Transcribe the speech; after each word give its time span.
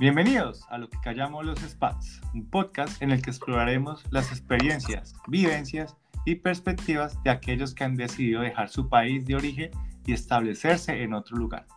Bienvenidos 0.00 0.66
a 0.70 0.78
lo 0.78 0.90
que 0.90 0.98
callamos 0.98 1.46
los 1.46 1.60
Spats, 1.60 2.20
un 2.34 2.50
podcast 2.50 3.00
en 3.00 3.12
el 3.12 3.22
que 3.22 3.30
exploraremos 3.30 4.04
las 4.10 4.32
experiencias, 4.32 5.14
vivencias 5.28 5.96
y 6.24 6.34
perspectivas 6.34 7.22
de 7.22 7.30
aquellos 7.30 7.74
que 7.74 7.84
han 7.84 7.94
decidido 7.94 8.40
dejar 8.40 8.68
su 8.70 8.88
país 8.88 9.24
de 9.24 9.36
origen 9.36 9.70
y 10.04 10.12
establecerse 10.12 11.04
en 11.04 11.14
otro 11.14 11.36
lugar. 11.36 11.68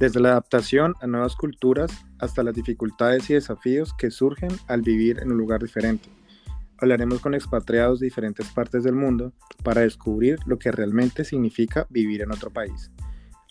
Desde 0.00 0.18
la 0.18 0.30
adaptación 0.30 0.94
a 1.00 1.06
nuevas 1.06 1.36
culturas 1.36 2.04
hasta 2.18 2.42
las 2.42 2.56
dificultades 2.56 3.30
y 3.30 3.34
desafíos 3.34 3.94
que 3.96 4.10
surgen 4.10 4.50
al 4.66 4.82
vivir 4.82 5.20
en 5.20 5.30
un 5.30 5.38
lugar 5.38 5.62
diferente. 5.62 6.08
Hablaremos 6.78 7.20
con 7.20 7.34
expatriados 7.34 8.00
de 8.00 8.06
diferentes 8.06 8.48
partes 8.48 8.82
del 8.82 8.96
mundo 8.96 9.32
para 9.62 9.82
descubrir 9.82 10.40
lo 10.44 10.58
que 10.58 10.72
realmente 10.72 11.24
significa 11.24 11.86
vivir 11.88 12.22
en 12.22 12.32
otro 12.32 12.50
país. 12.50 12.90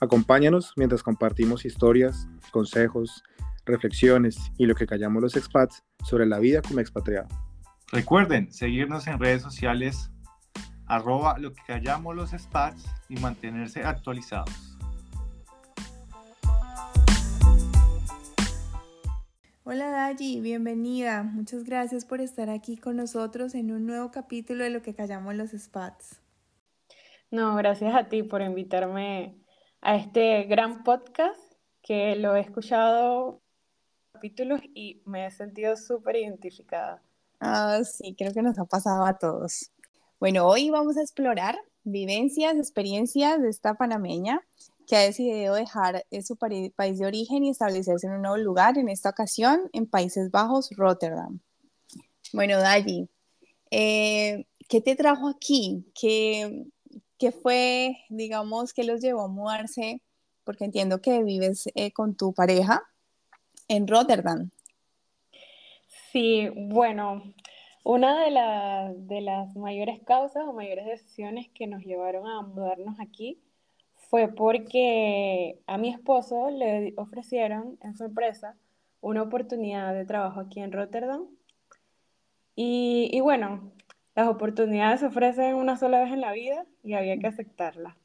Acompáñanos 0.02 0.73
mientras 0.76 1.03
compartimos 1.03 1.63
historias, 1.63 2.27
consejos, 2.52 3.23
reflexiones 3.65 4.38
y 4.57 4.65
lo 4.65 4.75
que 4.75 4.88
callamos 4.88 5.21
los 5.21 5.35
expats 5.35 5.83
sobre 6.03 6.25
la 6.25 6.39
vida 6.39 6.61
como 6.61 6.79
expatriado. 6.79 7.27
Recuerden 7.91 8.51
seguirnos 8.51 9.07
en 9.07 9.20
redes 9.20 9.41
sociales 9.41 10.11
arroba 10.87 11.37
lo 11.37 11.53
que 11.53 11.61
callamos 11.65 12.15
los 12.15 12.34
expats 12.34 12.85
y 13.07 13.15
mantenerse 13.15 13.84
actualizados. 13.84 14.77
Hola 19.63 19.89
Dayi, 19.89 20.41
bienvenida. 20.41 21.23
Muchas 21.23 21.63
gracias 21.63 22.03
por 22.03 22.20
estar 22.20 22.49
aquí 22.49 22.77
con 22.77 22.98
nosotros 22.98 23.55
en 23.55 23.71
un 23.71 23.85
nuevo 23.85 24.12
capítulo 24.12 24.65
de 24.65 24.70
lo 24.70 24.81
que 24.81 24.93
callamos 24.93 25.35
los 25.35 25.51
spats. 25.51 26.20
No, 27.29 27.55
gracias 27.55 27.95
a 27.95 28.09
ti 28.09 28.23
por 28.23 28.41
invitarme 28.41 29.37
a 29.79 29.95
este 29.95 30.43
gran 30.43 30.84
podcast 30.84 31.40
que 31.81 32.18
lo 32.18 32.35
he 32.35 32.41
escuchado 32.41 33.41
capítulos 34.22 34.62
y 34.76 35.02
me 35.05 35.26
he 35.26 35.32
sentido 35.32 35.76
súper 35.76 36.16
identificada. 36.18 37.02
Ah, 37.40 37.80
sí, 37.84 38.14
creo 38.16 38.32
que 38.32 38.44
nos 38.44 38.60
ha 38.60 38.66
pasado 38.66 39.04
a 39.04 39.18
todos. 39.18 39.72
Bueno, 40.20 40.46
hoy 40.46 40.70
vamos 40.70 40.96
a 40.96 41.02
explorar 41.02 41.58
vivencias, 41.84 42.55
experiencias 42.55 43.42
de 43.42 43.49
esta 43.49 43.74
panameña 43.74 44.40
que 44.86 44.96
ha 44.96 44.99
decidido 44.99 45.55
dejar 45.55 46.05
eh, 46.12 46.22
su 46.22 46.36
país 46.36 46.99
de 46.99 47.05
origen 47.08 47.44
y 47.44 47.49
establecerse 47.49 48.05
en 48.05 48.14
un 48.14 48.22
nuevo 48.22 48.38
lugar, 48.38 48.77
en 48.77 48.90
esta 48.90 49.10
ocasión 49.10 49.72
en 49.74 49.88
Países 49.88 50.30
Bajos, 50.30 50.70
Rotterdam. 50.77 51.40
Bueno, 52.32 52.60
Dayi, 52.60 53.10
eh, 53.72 54.46
¿qué 54.70 54.82
te 54.82 54.96
trajo 54.96 55.30
aquí? 55.30 55.92
¿Qué, 55.99 56.68
¿Qué, 57.18 57.32
fue, 57.32 57.98
digamos, 58.10 58.72
que 58.72 58.84
los 58.84 59.02
llevó 59.02 59.22
a 59.22 59.27
mudarse? 59.30 60.04
Porque 60.44 60.66
entiendo 60.66 61.02
que 61.02 61.24
vives 61.24 61.70
eh, 61.74 61.92
con 61.92 62.14
tu 62.14 62.36
pareja 62.36 62.84
en 63.72 63.88
Rotterdam. 63.88 64.50
Sí, 66.12 66.50
bueno, 66.53 67.24
una 67.86 68.25
de, 68.25 68.96
de 68.97 69.22
las 69.22 69.56
mayores 69.56 70.02
causas 70.03 70.44
o 70.46 70.52
mayores 70.52 70.86
decisiones 70.86 71.47
que 71.56 71.68
nos 71.68 71.81
llevaron 71.84 72.28
a 72.28 72.42
mudarnos 72.42 73.00
aquí 73.00 73.40
fue 74.09 74.28
porque 74.28 75.62
a 75.68 75.78
mi 75.78 75.90
esposo 75.90 76.50
le 76.50 76.94
ofrecieron 76.97 77.78
en 77.81 77.96
su 77.96 78.03
empresa 78.03 78.58
una 79.00 79.22
oportunidad 79.22 79.94
de 79.94 80.06
trabajo 80.06 80.42
aquí 80.42 80.59
en 80.59 80.74
Rotterdam. 80.74 81.28
Y, 82.56 83.09
y, 83.14 83.22
bueno, 83.22 83.72
las 84.16 84.28
oportunidades 84.28 85.00
se 85.00 85.06
ofrecen 85.06 85.56
una 85.56 85.78
sola 85.78 86.03
vez 86.03 86.12
en 86.12 86.19
la 86.19 86.34
vida 86.34 86.66
y 86.84 86.94
había 86.94 87.18
que 87.18 87.28
aceptarla. 87.28 87.97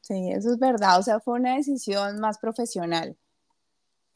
Sí, 0.00 0.32
eso 0.32 0.50
es 0.50 0.58
verdad. 0.58 0.98
O 0.98 1.02
sea, 1.04 1.20
fue 1.20 1.38
una 1.38 1.54
decisión 1.54 2.18
más 2.18 2.40
profesional. 2.40 3.16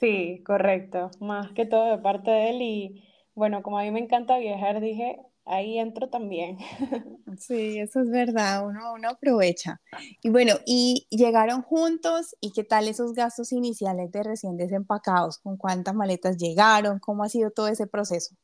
Sí, 0.01 0.43
correcto. 0.45 1.11
Más 1.21 1.53
que 1.53 1.67
todo 1.67 1.91
de 1.91 1.99
parte 1.99 2.31
de 2.31 2.51
él 2.51 2.63
y 2.63 3.05
bueno, 3.35 3.63
como 3.63 3.79
a 3.79 3.83
mí 3.83 3.91
me 3.91 4.01
encanta 4.01 4.39
viajar, 4.39 4.81
dije, 4.81 5.19
ahí 5.45 5.79
entro 5.79 6.09
también. 6.09 6.59
Sí, 7.39 7.79
eso 7.79 8.01
es 8.01 8.11
verdad, 8.11 8.67
uno, 8.67 8.93
uno 8.95 9.09
aprovecha. 9.09 9.81
Y 10.23 10.29
bueno, 10.29 10.55
y 10.67 11.07
llegaron 11.11 11.63
juntos 11.63 12.37
y 12.41 12.53
qué 12.53 12.65
tal 12.65 12.87
esos 12.87 13.15
gastos 13.15 13.51
iniciales 13.53 14.13
de 14.13 14.23
recién 14.23 14.57
desempacados, 14.57 15.39
con 15.39 15.57
cuántas 15.57 15.95
maletas 15.95 16.37
llegaron, 16.37 16.99
cómo 16.99 17.25
ha 17.25 17.29
sido 17.29 17.51
todo 17.51 17.69
ese 17.69 17.87
proceso. 17.87 18.37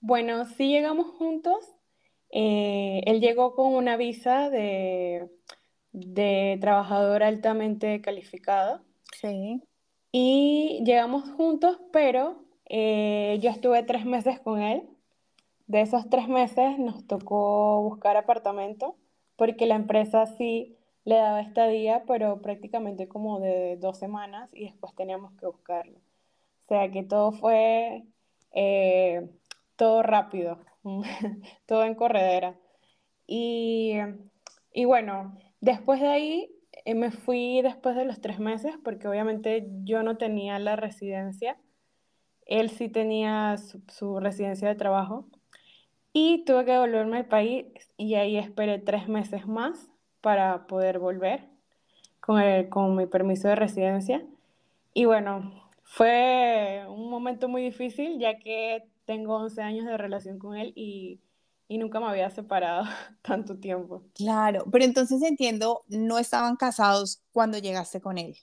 Bueno, 0.00 0.44
sí 0.46 0.68
llegamos 0.68 1.08
juntos. 1.18 1.64
Eh, 2.30 3.02
él 3.06 3.20
llegó 3.20 3.54
con 3.54 3.74
una 3.74 3.96
visa 3.96 4.48
de, 4.48 5.28
de 5.92 6.58
trabajador 6.60 7.22
altamente 7.22 8.00
calificado. 8.00 8.80
Sí. 9.20 9.62
Y 10.12 10.82
llegamos 10.84 11.28
juntos, 11.32 11.78
pero 11.90 12.44
eh, 12.66 13.38
yo 13.42 13.50
estuve 13.50 13.82
tres 13.82 14.04
meses 14.04 14.38
con 14.40 14.60
él. 14.60 14.86
De 15.66 15.80
esos 15.80 16.08
tres 16.10 16.28
meses 16.28 16.78
nos 16.78 17.06
tocó 17.06 17.80
buscar 17.82 18.16
apartamento, 18.18 18.96
porque 19.36 19.66
la 19.66 19.76
empresa 19.76 20.26
sí 20.26 20.76
le 21.04 21.16
daba 21.16 21.40
estadía, 21.40 22.04
pero 22.06 22.42
prácticamente 22.42 23.08
como 23.08 23.40
de 23.40 23.76
dos 23.78 23.98
semanas 23.98 24.50
y 24.52 24.64
después 24.66 24.94
teníamos 24.94 25.32
que 25.34 25.46
buscarlo. 25.46 25.98
O 25.98 26.68
sea 26.68 26.90
que 26.90 27.02
todo 27.02 27.32
fue 27.32 28.04
eh, 28.52 29.30
todo 29.76 30.02
rápido, 30.02 30.58
todo 31.66 31.84
en 31.84 31.94
corredera. 31.94 32.54
Y, 33.26 33.94
y 34.72 34.84
bueno, 34.84 35.38
después 35.60 36.00
de 36.00 36.08
ahí 36.08 36.51
me 36.86 37.10
fui 37.10 37.62
después 37.62 37.96
de 37.96 38.04
los 38.04 38.20
tres 38.20 38.38
meses 38.38 38.74
porque 38.84 39.08
obviamente 39.08 39.66
yo 39.84 40.02
no 40.02 40.16
tenía 40.16 40.58
la 40.58 40.76
residencia. 40.76 41.56
Él 42.46 42.70
sí 42.70 42.88
tenía 42.88 43.56
su, 43.88 44.20
residencia 44.20 44.68
de 44.68 44.74
trabajo. 44.74 45.26
Y 46.12 46.44
tuve 46.44 46.66
que 46.66 46.78
volverme 46.78 47.18
al 47.18 47.26
país 47.26 47.66
y 47.96 48.14
ahí 48.14 48.36
esperé 48.36 48.78
tres 48.78 49.08
meses 49.08 49.46
más 49.46 49.90
para 50.20 50.66
poder 50.66 50.98
volver 50.98 51.48
con, 52.20 52.42
con 52.68 52.96
mi 52.96 53.06
permiso 53.06 53.48
de 53.48 53.56
residencia. 53.56 54.22
Y 54.92 55.06
bueno, 55.06 55.70
fue 55.84 56.84
un 56.88 57.08
momento 57.08 57.48
muy 57.48 57.62
difícil 57.62 58.18
ya 58.18 58.38
que 58.38 58.84
tengo 59.04 59.36
11 59.36 59.62
años 59.62 59.86
de 59.86 59.96
relación 59.96 60.38
con 60.38 60.56
él 60.56 60.72
y 60.76 61.20
y 61.72 61.78
nunca 61.78 62.00
me 62.00 62.06
había 62.06 62.28
separado 62.28 62.84
tanto 63.22 63.56
tiempo. 63.56 64.02
Claro, 64.14 64.66
pero 64.70 64.84
entonces 64.84 65.22
entiendo, 65.22 65.84
no 65.88 66.18
estaban 66.18 66.56
casados 66.56 67.22
cuando 67.32 67.56
llegaste 67.56 67.98
con 67.98 68.18
él. 68.18 68.36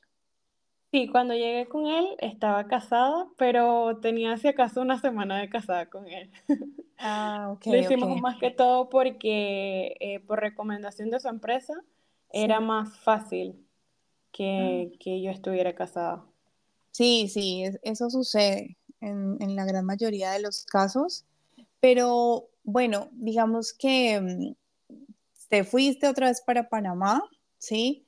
Sí, 0.91 1.07
cuando 1.07 1.35
llegué 1.35 1.67
con 1.67 1.85
él 1.85 2.07
estaba 2.17 2.65
casada, 2.65 3.27
pero 3.37 3.99
tenía 4.01 4.35
si 4.37 4.47
acaso 4.47 4.81
una 4.81 4.99
semana 4.99 5.39
de 5.39 5.47
casada 5.49 5.85
con 5.87 6.07
él. 6.07 6.31
Ah, 7.01 7.51
ok. 7.53 7.67
Lo 7.67 7.77
hicimos 7.77 8.19
más 8.19 8.37
que 8.39 8.51
todo 8.51 8.89
porque 8.89 9.95
eh, 10.01 10.19
por 10.19 10.41
recomendación 10.41 11.09
de 11.09 11.21
su 11.21 11.29
empresa 11.29 11.73
era 12.29 12.59
más 12.59 12.99
fácil 12.99 13.65
que, 14.33 14.91
ah. 14.91 14.97
que, 14.99 15.21
yo 15.21 15.31
estuviera 15.31 15.73
casada. 15.73 16.25
Sí, 16.91 17.29
sí, 17.29 17.63
eso 17.83 18.09
sucede 18.09 18.75
en, 18.99 19.37
en 19.39 19.55
la 19.55 19.63
gran 19.63 19.85
mayoría 19.85 20.31
de 20.31 20.41
los 20.41 20.65
casos, 20.65 21.23
pero 21.79 22.48
bueno, 22.63 23.09
digamos 23.11 23.73
que 23.73 24.19
mm, 24.19 24.55
te 25.49 25.63
fuiste 25.63 26.07
otra 26.07 26.27
vez 26.27 26.41
para 26.41 26.69
Panamá, 26.69 27.23
¿sí? 27.57 28.05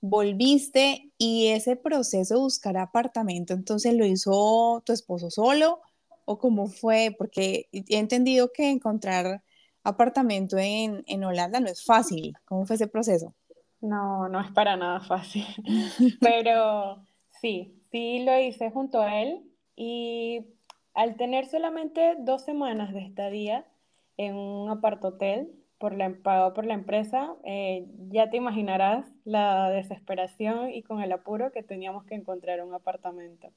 Volviste 0.00 1.10
y 1.18 1.48
ese 1.48 1.76
proceso 1.76 2.34
de 2.34 2.40
buscar 2.40 2.76
apartamento, 2.76 3.54
entonces 3.54 3.94
lo 3.94 4.04
hizo 4.04 4.82
tu 4.84 4.92
esposo 4.92 5.30
solo 5.30 5.80
o 6.26 6.38
cómo 6.38 6.66
fue? 6.68 7.14
Porque 7.16 7.68
he 7.72 7.98
entendido 7.98 8.50
que 8.52 8.70
encontrar 8.70 9.42
apartamento 9.82 10.56
en, 10.58 11.04
en 11.06 11.24
Holanda 11.24 11.60
no 11.60 11.68
es 11.68 11.84
fácil. 11.84 12.34
¿Cómo 12.44 12.64
fue 12.66 12.76
ese 12.76 12.88
proceso? 12.88 13.34
No, 13.80 14.28
no 14.28 14.40
es 14.40 14.50
para 14.52 14.76
nada 14.76 15.00
fácil, 15.00 15.44
pero 16.20 17.04
sí, 17.40 17.82
sí 17.90 18.24
lo 18.24 18.38
hice 18.40 18.70
junto 18.70 19.00
a 19.02 19.20
él 19.20 19.42
y 19.76 20.46
al 20.94 21.16
tener 21.16 21.46
solamente 21.46 22.14
dos 22.20 22.44
semanas 22.44 22.94
de 22.94 23.00
estadía, 23.00 23.66
en 24.16 24.36
un 24.36 24.70
apartotel 24.70 25.52
por 25.78 25.94
la, 25.94 26.14
pagado 26.22 26.54
por 26.54 26.66
la 26.66 26.74
empresa, 26.74 27.34
eh, 27.44 27.86
ya 28.10 28.30
te 28.30 28.36
imaginarás 28.36 29.06
la 29.24 29.70
desesperación 29.70 30.70
y 30.70 30.82
con 30.82 31.02
el 31.02 31.12
apuro 31.12 31.52
que 31.52 31.62
teníamos 31.62 32.04
que 32.04 32.14
encontrar 32.14 32.62
un 32.62 32.74
apartamento. 32.74 33.50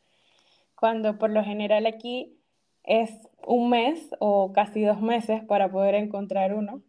Cuando 0.75 1.17
por 1.17 1.29
lo 1.29 1.43
general 1.43 1.85
aquí 1.85 2.37
es 2.83 3.11
un 3.45 3.69
mes 3.69 4.09
o 4.19 4.51
casi 4.53 4.83
dos 4.83 5.01
meses 5.01 5.43
para 5.43 5.71
poder 5.71 5.95
encontrar 5.95 6.53
uno, 6.53 6.81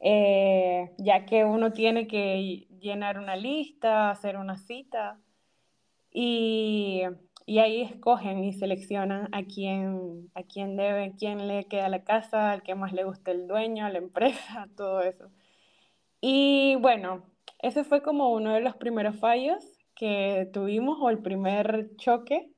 eh, 0.00 0.90
ya 0.98 1.24
que 1.24 1.44
uno 1.44 1.72
tiene 1.72 2.06
que 2.06 2.66
llenar 2.80 3.18
una 3.18 3.36
lista, 3.36 4.10
hacer 4.10 4.36
una 4.36 4.56
cita 4.56 5.18
y 6.10 7.02
y 7.46 7.58
ahí 7.58 7.82
escogen 7.82 8.42
y 8.42 8.52
seleccionan 8.52 9.28
a 9.32 9.42
quién, 9.44 10.30
a 10.34 10.42
quién 10.42 10.76
debe, 10.76 11.14
quién 11.18 11.46
le 11.46 11.64
queda 11.64 11.88
la 11.88 12.04
casa, 12.04 12.50
al 12.50 12.62
que 12.62 12.74
más 12.74 12.92
le 12.92 13.04
guste 13.04 13.32
el 13.32 13.46
dueño, 13.46 13.88
la 13.88 13.98
empresa, 13.98 14.68
todo 14.76 15.02
eso. 15.02 15.30
Y 16.20 16.76
bueno, 16.76 17.22
ese 17.60 17.84
fue 17.84 18.02
como 18.02 18.32
uno 18.32 18.54
de 18.54 18.60
los 18.60 18.76
primeros 18.76 19.16
fallos 19.16 19.62
que 19.94 20.48
tuvimos 20.52 20.98
o 21.00 21.10
el 21.10 21.18
primer 21.18 21.94
choque 21.96 22.50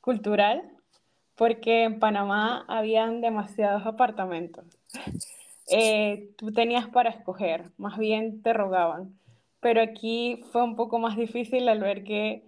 cultural, 0.00 0.62
porque 1.36 1.84
en 1.84 1.98
Panamá 1.98 2.64
habían 2.68 3.20
demasiados 3.20 3.86
apartamentos. 3.86 4.64
Eh, 5.68 6.34
tú 6.36 6.52
tenías 6.52 6.88
para 6.88 7.08
escoger, 7.08 7.70
más 7.78 7.96
bien 7.96 8.42
te 8.42 8.52
rogaban. 8.52 9.16
Pero 9.60 9.80
aquí 9.80 10.42
fue 10.50 10.62
un 10.62 10.74
poco 10.74 10.98
más 10.98 11.16
difícil 11.16 11.68
al 11.68 11.80
ver 11.80 12.02
que 12.02 12.42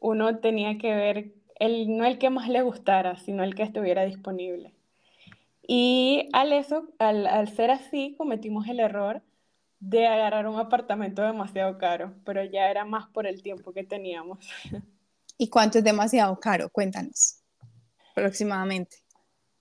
uno 0.00 0.38
tenía 0.38 0.78
que 0.78 0.94
ver 0.94 1.32
el, 1.56 1.96
no 1.96 2.04
el 2.04 2.18
que 2.18 2.30
más 2.30 2.48
le 2.48 2.62
gustara, 2.62 3.16
sino 3.16 3.42
el 3.42 3.54
que 3.54 3.62
estuviera 3.62 4.04
disponible. 4.04 4.74
Y 5.66 6.28
al, 6.32 6.52
eso, 6.52 6.88
al, 6.98 7.26
al 7.26 7.48
ser 7.48 7.70
así, 7.70 8.14
cometimos 8.16 8.68
el 8.68 8.80
error 8.80 9.22
de 9.80 10.06
agarrar 10.06 10.46
un 10.48 10.58
apartamento 10.58 11.22
demasiado 11.22 11.78
caro, 11.78 12.14
pero 12.24 12.42
ya 12.44 12.70
era 12.70 12.84
más 12.84 13.08
por 13.08 13.26
el 13.26 13.42
tiempo 13.42 13.72
que 13.72 13.84
teníamos. 13.84 14.38
¿Y 15.38 15.48
cuánto 15.48 15.78
es 15.78 15.84
demasiado 15.84 16.38
caro? 16.40 16.68
Cuéntanos, 16.68 17.42
aproximadamente. 18.10 18.96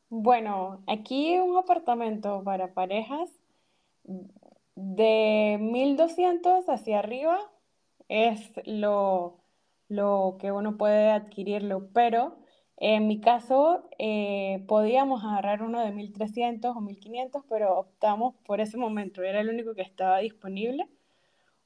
Bueno, 0.09 0.81
aquí 0.87 1.37
un 1.37 1.57
apartamento 1.57 2.41
para 2.43 2.73
parejas 2.73 3.29
de 4.75 5.57
1200 5.59 6.67
hacia 6.69 6.99
arriba 6.99 7.39
es 8.07 8.51
lo, 8.65 9.36
lo 9.89 10.37
que 10.39 10.51
uno 10.51 10.77
puede 10.77 11.11
adquirirlo, 11.11 11.89
pero 11.93 12.37
en 12.77 13.07
mi 13.07 13.19
caso 13.19 13.89
eh, 13.97 14.63
podíamos 14.67 15.23
agarrar 15.23 15.63
uno 15.63 15.81
de 15.81 15.91
1300 15.91 16.75
o 16.75 16.81
1500, 16.81 17.43
pero 17.49 17.79
optamos 17.79 18.35
por 18.45 18.61
ese 18.61 18.77
momento, 18.77 19.23
era 19.23 19.39
el 19.41 19.49
único 19.49 19.73
que 19.73 19.81
estaba 19.81 20.19
disponible, 20.19 20.87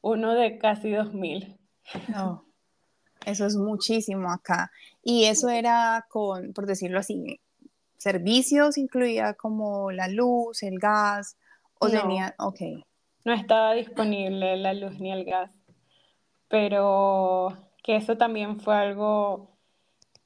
uno 0.01 0.33
de 0.33 0.57
casi 0.57 0.91
2000. 0.91 1.57
No, 2.07 2.45
eso 3.25 3.45
es 3.45 3.55
muchísimo 3.55 4.31
acá. 4.31 4.71
Y 5.03 5.25
eso 5.25 5.49
era 5.49 6.05
con, 6.09 6.53
por 6.53 6.65
decirlo 6.65 6.99
así, 6.99 7.39
servicios 7.97 8.77
incluía 8.77 9.33
como 9.33 9.91
la 9.91 10.07
luz, 10.07 10.63
el 10.63 10.79
gas, 10.79 11.37
o 11.79 11.87
no, 11.87 12.01
tenía, 12.01 12.35
ok. 12.39 12.61
No 13.25 13.33
estaba 13.33 13.73
disponible 13.73 14.55
la 14.57 14.73
luz 14.73 14.99
ni 14.99 15.11
el 15.11 15.25
gas, 15.25 15.51
pero 16.47 17.70
que 17.81 17.95
eso 17.95 18.17
también 18.17 18.59
fue 18.59 18.75
algo 18.75 19.51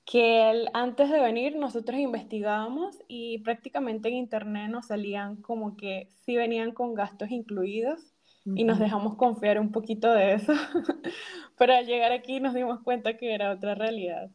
que 0.05 0.51
el, 0.51 0.69
antes 0.73 1.09
de 1.09 1.19
venir 1.19 1.55
nosotros 1.55 1.99
investigábamos 1.99 2.97
y 3.07 3.39
prácticamente 3.39 4.09
en 4.09 4.15
internet 4.15 4.69
nos 4.69 4.87
salían 4.87 5.37
como 5.37 5.75
que 5.75 6.09
sí 6.25 6.35
venían 6.35 6.73
con 6.73 6.93
gastos 6.93 7.31
incluidos 7.31 8.13
y 8.53 8.63
nos 8.63 8.77
dejamos 8.77 9.15
confiar 9.15 9.59
un 9.59 9.71
poquito 9.71 10.11
de 10.13 10.33
eso, 10.35 10.53
pero 11.57 11.73
al 11.73 11.87
llegar 11.87 12.11
aquí 12.11 12.39
nos 12.39 12.53
dimos 12.53 12.79
cuenta 12.83 13.17
que 13.17 13.33
era 13.33 13.51
otra 13.51 13.73
realidad. 13.73 14.29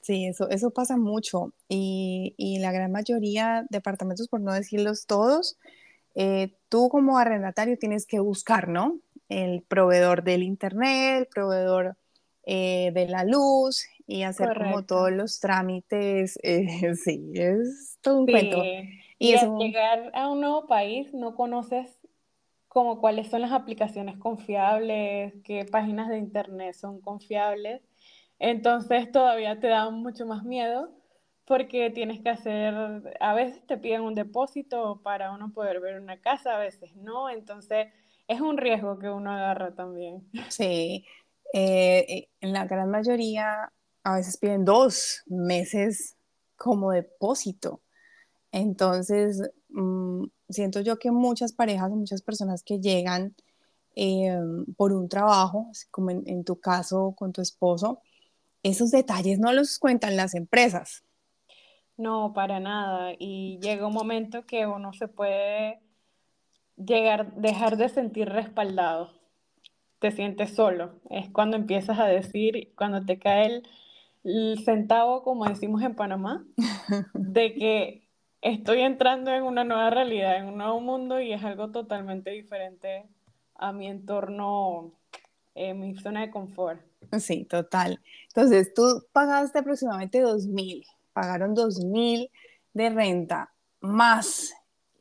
Sí, 0.00 0.26
eso, 0.26 0.50
eso 0.50 0.70
pasa 0.70 0.96
mucho 0.96 1.52
y, 1.68 2.34
y 2.36 2.58
la 2.58 2.72
gran 2.72 2.90
mayoría 2.90 3.62
de 3.62 3.78
departamentos, 3.78 4.26
por 4.26 4.40
no 4.40 4.52
decirlos 4.52 5.06
todos, 5.06 5.56
eh, 6.14 6.56
tú 6.68 6.88
como 6.88 7.18
arrendatario 7.18 7.78
tienes 7.78 8.04
que 8.06 8.20
buscar, 8.20 8.68
¿no? 8.68 8.98
El 9.28 9.62
proveedor 9.62 10.24
del 10.24 10.42
internet, 10.42 11.18
el 11.20 11.26
proveedor 11.26 11.96
eh, 12.46 12.92
de 12.94 13.08
la 13.08 13.24
luz 13.24 13.84
y 14.06 14.22
hacer 14.22 14.52
como 14.54 14.84
todos 14.84 15.12
los 15.12 15.40
trámites. 15.40 16.38
eh, 16.42 16.94
sí, 17.04 17.32
es 17.34 17.98
todo 18.02 18.18
un 18.18 18.26
Sí, 18.26 18.30
cuento. 18.30 18.70
Y 19.18 19.32
y 19.32 19.34
al 19.34 19.48
eso, 19.48 19.58
llegar 19.58 20.10
a 20.14 20.30
un 20.30 20.40
nuevo 20.40 20.66
país 20.66 21.12
no 21.12 21.34
conoces 21.34 22.00
como 22.68 23.00
cuáles 23.00 23.28
son 23.30 23.42
las 23.42 23.52
aplicaciones 23.52 24.18
confiables, 24.18 25.34
qué 25.44 25.64
páginas 25.66 26.08
de 26.10 26.18
internet 26.18 26.74
son 26.74 27.00
confiables. 27.00 27.82
Entonces 28.38 29.12
todavía 29.12 29.60
te 29.60 29.68
da 29.68 29.90
mucho 29.90 30.26
más 30.26 30.44
miedo 30.44 30.90
porque 31.46 31.90
tienes 31.90 32.20
que 32.22 32.30
hacer, 32.30 32.74
a 33.20 33.34
veces 33.34 33.66
te 33.66 33.78
piden 33.78 34.02
un 34.02 34.14
depósito 34.14 35.02
para 35.02 35.32
uno 35.32 35.52
poder 35.52 35.80
ver 35.80 36.00
una 36.00 36.20
casa, 36.20 36.56
a 36.56 36.58
veces 36.58 36.96
no. 36.96 37.30
Entonces 37.30 37.88
es 38.28 38.40
un 38.40 38.58
riesgo 38.58 38.98
que 38.98 39.10
uno 39.10 39.32
agarra 39.32 39.74
también. 39.74 40.28
sí, 40.50 41.06
eh, 41.52 42.04
eh, 42.08 42.28
en 42.40 42.52
la 42.52 42.66
gran 42.66 42.90
mayoría 42.90 43.72
a 44.02 44.16
veces 44.16 44.36
piden 44.36 44.64
dos 44.64 45.22
meses 45.26 46.16
como 46.56 46.90
depósito. 46.90 47.82
Entonces, 48.52 49.42
mm, 49.70 50.24
siento 50.48 50.80
yo 50.80 50.98
que 50.98 51.10
muchas 51.10 51.52
parejas, 51.52 51.90
muchas 51.90 52.22
personas 52.22 52.62
que 52.62 52.80
llegan 52.80 53.34
eh, 53.96 54.36
por 54.76 54.92
un 54.92 55.08
trabajo, 55.08 55.70
como 55.90 56.10
en, 56.10 56.22
en 56.26 56.44
tu 56.44 56.60
caso 56.60 57.14
con 57.16 57.32
tu 57.32 57.40
esposo, 57.40 58.00
esos 58.62 58.90
detalles 58.90 59.38
no 59.38 59.52
los 59.52 59.78
cuentan 59.78 60.16
las 60.16 60.34
empresas. 60.34 61.04
No, 61.96 62.32
para 62.32 62.60
nada. 62.60 63.12
Y 63.18 63.58
llega 63.60 63.86
un 63.86 63.94
momento 63.94 64.46
que 64.46 64.66
uno 64.66 64.92
se 64.92 65.06
puede 65.06 65.80
llegar, 66.76 67.34
dejar 67.36 67.76
de 67.76 67.88
sentir 67.88 68.28
respaldado. 68.28 69.12
Te 69.98 70.10
sientes 70.10 70.54
solo. 70.54 71.00
Es 71.10 71.30
cuando 71.30 71.56
empiezas 71.56 71.98
a 71.98 72.06
decir, 72.06 72.72
cuando 72.76 73.04
te 73.04 73.18
cae 73.18 73.46
el, 73.46 73.68
el 74.24 74.62
centavo, 74.64 75.22
como 75.22 75.46
decimos 75.46 75.82
en 75.82 75.94
Panamá, 75.94 76.44
de 77.14 77.54
que 77.54 78.08
estoy 78.40 78.80
entrando 78.80 79.32
en 79.32 79.42
una 79.44 79.64
nueva 79.64 79.90
realidad, 79.90 80.36
en 80.36 80.46
un 80.46 80.58
nuevo 80.58 80.80
mundo 80.80 81.20
y 81.20 81.32
es 81.32 81.42
algo 81.42 81.70
totalmente 81.70 82.30
diferente 82.30 83.08
a 83.54 83.72
mi 83.72 83.86
entorno, 83.86 84.92
eh, 85.54 85.74
mi 85.74 85.94
zona 85.96 86.22
de 86.22 86.30
confort. 86.30 86.80
Sí, 87.18 87.44
total. 87.44 88.00
Entonces, 88.28 88.74
tú 88.74 89.04
pagaste 89.12 89.60
aproximadamente 89.60 90.20
dos 90.20 90.46
mil, 90.46 90.84
pagaron 91.12 91.54
dos 91.54 91.80
mil 91.80 92.30
de 92.72 92.90
renta, 92.90 93.52
más 93.80 94.52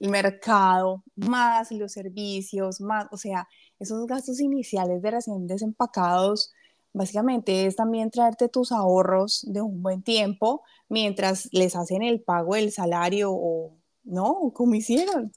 el 0.03 0.09
mercado, 0.09 1.01
más 1.15 1.71
los 1.71 1.93
servicios, 1.93 2.81
más, 2.81 3.07
o 3.11 3.15
sea, 3.15 3.47
esos 3.79 4.05
gastos 4.05 4.41
iniciales 4.41 5.01
de 5.01 5.11
recién 5.11 5.47
desempacados, 5.47 6.51
básicamente 6.91 7.65
es 7.65 7.77
también 7.77 8.11
traerte 8.11 8.49
tus 8.49 8.73
ahorros 8.73 9.45
de 9.47 9.61
un 9.61 9.81
buen 9.81 10.03
tiempo 10.03 10.61
mientras 10.89 11.47
les 11.53 11.77
hacen 11.77 12.03
el 12.03 12.21
pago 12.21 12.55
del 12.55 12.73
salario 12.73 13.31
o 13.31 13.77
no, 14.03 14.51
¿cómo 14.53 14.75
hicieron? 14.75 15.31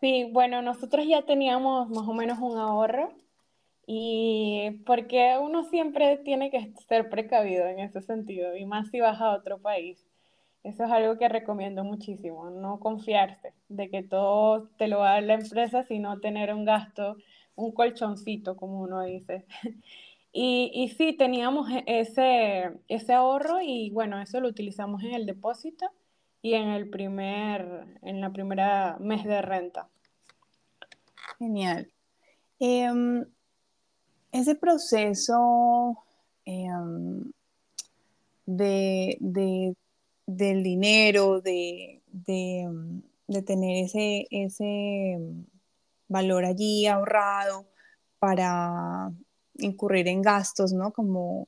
Sí, 0.00 0.28
bueno, 0.32 0.60
nosotros 0.60 1.06
ya 1.06 1.24
teníamos 1.24 1.88
más 1.90 2.08
o 2.08 2.14
menos 2.14 2.40
un 2.40 2.58
ahorro 2.58 3.12
y 3.86 4.82
porque 4.86 5.36
uno 5.40 5.62
siempre 5.70 6.16
tiene 6.16 6.50
que 6.50 6.74
ser 6.88 7.08
precavido 7.10 7.68
en 7.68 7.78
ese 7.78 8.00
sentido 8.00 8.56
y 8.56 8.66
más 8.66 8.88
si 8.90 8.98
vas 8.98 9.20
a 9.20 9.36
otro 9.36 9.62
país. 9.62 10.03
Eso 10.64 10.84
es 10.84 10.90
algo 10.90 11.18
que 11.18 11.28
recomiendo 11.28 11.84
muchísimo, 11.84 12.48
no 12.50 12.80
confiarse 12.80 13.52
de 13.68 13.90
que 13.90 14.02
todo 14.02 14.68
te 14.78 14.88
lo 14.88 15.00
va 15.00 15.10
a 15.10 15.14
dar 15.14 15.22
la 15.24 15.34
empresa, 15.34 15.82
sino 15.84 16.20
tener 16.20 16.54
un 16.54 16.64
gasto, 16.64 17.18
un 17.54 17.72
colchoncito, 17.72 18.56
como 18.56 18.80
uno 18.80 19.02
dice. 19.02 19.46
Y, 20.36 20.72
y 20.74 20.88
sí, 20.88 21.12
teníamos 21.16 21.70
e- 21.70 21.84
ese, 21.86 22.72
ese 22.88 23.12
ahorro 23.12 23.60
y 23.62 23.90
bueno, 23.90 24.20
eso 24.20 24.40
lo 24.40 24.48
utilizamos 24.48 25.04
en 25.04 25.14
el 25.14 25.26
depósito 25.26 25.86
y 26.42 26.54
en 26.54 26.70
el 26.70 26.90
primer, 26.90 27.86
en 28.02 28.20
la 28.20 28.32
primera 28.32 28.96
mes 28.98 29.22
de 29.22 29.40
renta. 29.42 29.88
Genial. 31.38 31.88
Em, 32.58 33.24
ese 34.32 34.56
proceso 34.56 35.98
em, 36.44 37.30
de, 38.46 39.16
de- 39.20 39.76
del 40.26 40.62
dinero, 40.62 41.40
de, 41.40 42.02
de, 42.08 42.66
mm, 42.68 43.44
tener 43.44 43.84
ese, 43.84 44.26
ese 44.30 45.16
mm, 45.18 45.42
valor 46.08 46.44
allí 46.44 46.86
ahorrado 46.86 47.66
para 48.18 49.12
incurrir 49.56 50.08
en 50.08 50.22
gastos, 50.22 50.72
¿no? 50.72 50.92
Como 50.92 51.46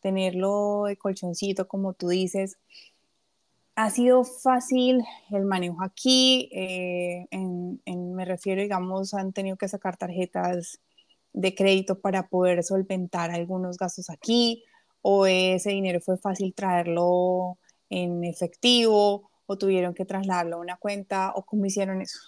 tenerlo 0.00 0.84
de 0.86 0.96
colchoncito, 0.96 1.68
como 1.68 1.94
tú 1.94 2.08
dices. 2.08 2.58
¿Ha 3.76 3.90
sido 3.90 4.24
fácil 4.24 5.04
el 5.30 5.44
manejo 5.44 5.82
aquí? 5.82 6.48
Eh, 6.52 7.26
en, 7.30 7.80
en- 7.84 8.14
me 8.14 8.24
refiero, 8.24 8.60
digamos, 8.62 9.14
han 9.14 9.32
tenido 9.32 9.56
que 9.56 9.68
sacar 9.68 9.96
tarjetas 9.96 10.80
de 11.32 11.54
crédito 11.54 12.00
para 12.00 12.28
poder 12.28 12.64
solventar 12.64 13.30
algunos 13.30 13.76
gastos 13.78 14.10
aquí, 14.10 14.64
o 15.02 15.26
ese 15.26 15.70
dinero 15.70 16.00
fue 16.00 16.18
fácil 16.18 16.54
traerlo 16.54 17.58
en 17.90 18.24
efectivo, 18.24 19.30
o 19.46 19.58
tuvieron 19.58 19.94
que 19.94 20.04
trasladarlo 20.04 20.56
a 20.56 20.60
una 20.60 20.76
cuenta, 20.76 21.32
o 21.34 21.44
cómo 21.44 21.66
hicieron 21.66 22.00
eso. 22.02 22.18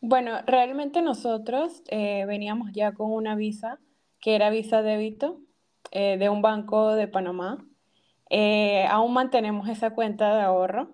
Bueno, 0.00 0.42
realmente 0.46 1.00
nosotros 1.00 1.82
eh, 1.88 2.24
veníamos 2.26 2.72
ya 2.72 2.92
con 2.92 3.12
una 3.12 3.36
visa, 3.36 3.78
que 4.20 4.34
era 4.34 4.50
visa 4.50 4.82
débito, 4.82 5.40
eh, 5.92 6.16
de 6.18 6.28
un 6.28 6.42
banco 6.42 6.94
de 6.94 7.06
Panamá. 7.06 7.64
Eh, 8.30 8.84
aún 8.90 9.12
mantenemos 9.12 9.68
esa 9.68 9.90
cuenta 9.90 10.34
de 10.34 10.42
ahorro 10.42 10.90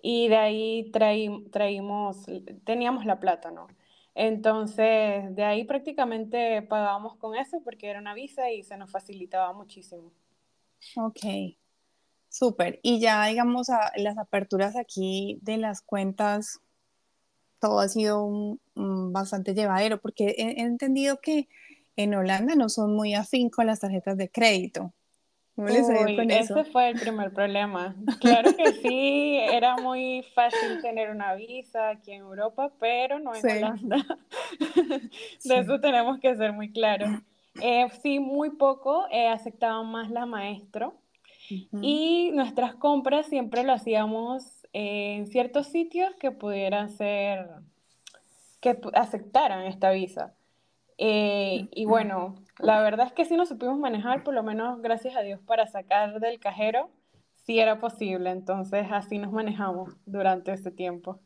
y 0.00 0.28
de 0.28 0.36
ahí 0.36 0.90
traí- 0.92 1.48
traímos, 1.50 2.26
teníamos 2.64 3.04
la 3.04 3.18
plata, 3.18 3.50
¿no? 3.50 3.66
Entonces, 4.14 5.34
de 5.34 5.44
ahí 5.44 5.64
prácticamente 5.64 6.60
pagábamos 6.62 7.16
con 7.16 7.34
eso 7.34 7.62
porque 7.64 7.88
era 7.88 7.98
una 7.98 8.14
visa 8.14 8.50
y 8.50 8.62
se 8.62 8.76
nos 8.76 8.90
facilitaba 8.90 9.52
muchísimo. 9.54 10.12
Ok. 10.96 11.56
Súper. 12.32 12.80
Y 12.82 12.98
ya, 12.98 13.26
digamos, 13.26 13.68
a, 13.68 13.92
las 13.96 14.16
aperturas 14.16 14.74
aquí 14.74 15.38
de 15.42 15.58
las 15.58 15.82
cuentas, 15.82 16.60
todo 17.60 17.78
ha 17.80 17.88
sido 17.88 18.58
bastante 18.74 19.52
llevadero, 19.52 20.00
porque 20.00 20.34
he, 20.38 20.62
entendido 20.62 21.20
que 21.20 21.46
en 21.94 22.14
Holanda 22.14 22.54
no 22.54 22.70
son 22.70 22.96
muy 22.96 23.12
afín 23.12 23.50
con 23.50 23.66
las 23.66 23.80
tarjetas 23.80 24.16
de 24.16 24.30
crédito. 24.30 24.94
¿Cómo 25.54 25.68
les 25.68 25.86
con 25.86 26.30
eso? 26.30 26.58
Ese 26.58 26.70
fue 26.72 26.88
el 26.88 26.98
primer 26.98 27.34
problema. 27.34 27.94
Claro 28.18 28.56
que 28.56 28.72
sí, 28.80 29.36
era 29.38 29.76
muy 29.76 30.24
fácil 30.34 30.80
tener 30.80 31.10
una 31.10 31.34
visa 31.34 31.90
aquí 31.90 32.12
en 32.12 32.22
Europa, 32.22 32.72
pero 32.80 33.18
no 33.18 33.34
en 33.34 33.58
Holanda. 33.58 34.06
de 35.44 35.58
eso 35.58 35.78
tenemos 35.80 36.18
que 36.18 36.34
ser 36.34 36.54
muy 36.54 36.72
claros. 36.72 37.10
Eh, 37.60 37.86
sí, 38.02 38.20
muy 38.20 38.48
poco 38.48 39.06
eh, 39.10 39.28
aceptaban 39.28 39.92
más 39.92 40.10
la 40.10 40.24
maestro 40.24 41.01
y 41.80 42.30
nuestras 42.32 42.74
compras 42.74 43.26
siempre 43.26 43.64
lo 43.64 43.72
hacíamos 43.72 44.66
en 44.72 45.26
ciertos 45.26 45.66
sitios 45.66 46.14
que 46.18 46.30
pudieran 46.30 46.90
ser, 46.90 47.48
que 48.60 48.78
aceptaran 48.94 49.66
esta 49.66 49.90
visa. 49.90 50.34
Eh, 50.98 51.68
y 51.72 51.84
bueno, 51.84 52.36
la 52.58 52.80
verdad 52.80 53.06
es 53.06 53.12
que 53.12 53.24
sí 53.24 53.36
nos 53.36 53.48
supimos 53.48 53.78
manejar, 53.78 54.22
por 54.22 54.34
lo 54.34 54.42
menos 54.42 54.80
gracias 54.80 55.16
a 55.16 55.20
Dios, 55.20 55.40
para 55.40 55.66
sacar 55.66 56.20
del 56.20 56.38
cajero, 56.38 56.90
sí 57.44 57.58
era 57.58 57.80
posible. 57.80 58.30
Entonces 58.30 58.86
así 58.90 59.18
nos 59.18 59.32
manejamos 59.32 59.94
durante 60.06 60.52
este 60.52 60.70
tiempo. 60.70 61.18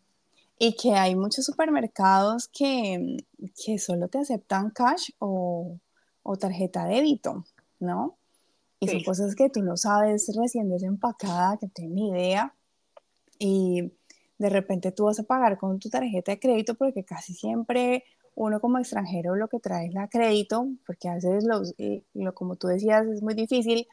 Y 0.59 0.75
que 0.77 0.95
hay 0.95 1.15
muchos 1.15 1.45
supermercados 1.45 2.49
que, 2.49 3.19
que 3.63 3.79
solo 3.79 4.09
te 4.09 4.19
aceptan 4.19 4.71
cash 4.71 5.11
o, 5.19 5.79
o 6.23 6.37
tarjeta 6.37 6.87
débito, 6.87 7.45
¿no? 7.79 8.17
Y 8.81 8.89
son 8.89 9.03
cosas 9.05 9.35
que 9.35 9.49
tú 9.49 9.63
no 9.63 9.77
sabes 9.77 10.31
recién 10.37 10.69
desempacada, 10.69 11.57
que 11.59 11.67
no 11.67 11.73
tienes 11.75 11.95
ni 11.95 12.11
idea. 12.11 12.55
Y 13.39 13.93
de 14.39 14.51
repente 14.51 14.93
tú 14.93 15.05
vas 15.05 15.19
a 15.19 15.23
pagar 15.23 15.57
con 15.59 15.79
tu 15.79 15.89
tarjeta 15.89 16.33
de 16.33 16.39
crédito 16.39 16.75
porque 16.75 17.05
casi 17.05 17.33
siempre 17.33 18.05
uno 18.35 18.61
como 18.61 18.79
extranjero 18.79 19.35
lo 19.35 19.49
que 19.49 19.61
trae 19.61 19.87
es 19.87 19.95
la 19.95 20.09
crédito, 20.09 20.69
porque 20.87 21.09
a 21.09 21.15
veces, 21.15 21.45
eh, 21.79 22.05
lo, 22.13 22.35
como 22.35 22.57
tú 22.57 22.67
decías, 22.67 23.07
es 23.07 23.23
muy 23.23 23.35
difícil 23.35 23.89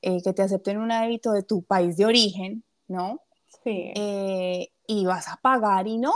eh, 0.00 0.22
que 0.22 0.32
te 0.32 0.42
acepten 0.42 0.78
un 0.78 0.88
débito 0.88 1.32
de 1.32 1.42
tu 1.42 1.64
país 1.64 1.96
de 1.96 2.06
origen, 2.06 2.62
¿no? 2.86 3.20
Sí. 3.64 3.92
Eh, 3.96 4.68
y 4.86 5.06
vas 5.06 5.28
a 5.28 5.38
pagar 5.42 5.88
y 5.88 5.98
no, 5.98 6.14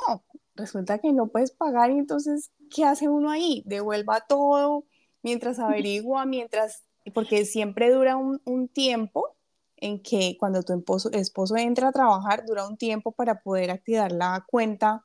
resulta 0.55 0.99
que 0.99 1.13
no 1.13 1.27
puedes 1.27 1.51
pagar 1.51 1.91
y 1.91 1.99
entonces, 1.99 2.53
¿qué 2.71 2.85
hace 2.85 3.09
uno 3.09 3.31
ahí? 3.31 3.65
Devuelva 3.67 4.21
todo 4.21 4.85
mientras 5.23 5.59
averigua, 5.59 6.27
mientras 6.27 6.85
porque 7.13 7.45
siempre 7.45 7.91
dura 7.91 8.17
un, 8.17 8.69
tiempo 8.69 9.37
en 9.77 10.03
que 10.03 10.37
cuando 10.39 10.63
tu 10.63 10.73
esposo, 10.73 11.11
esposo, 11.13 11.57
entra 11.57 11.89
a 11.89 11.93
trabajar, 11.93 12.45
dura 12.47 12.67
un 12.67 12.77
tiempo 12.77 13.13
para 13.13 13.41
poder 13.41 13.71
activar 13.71 14.13
la 14.13 14.45
cuenta 14.49 15.05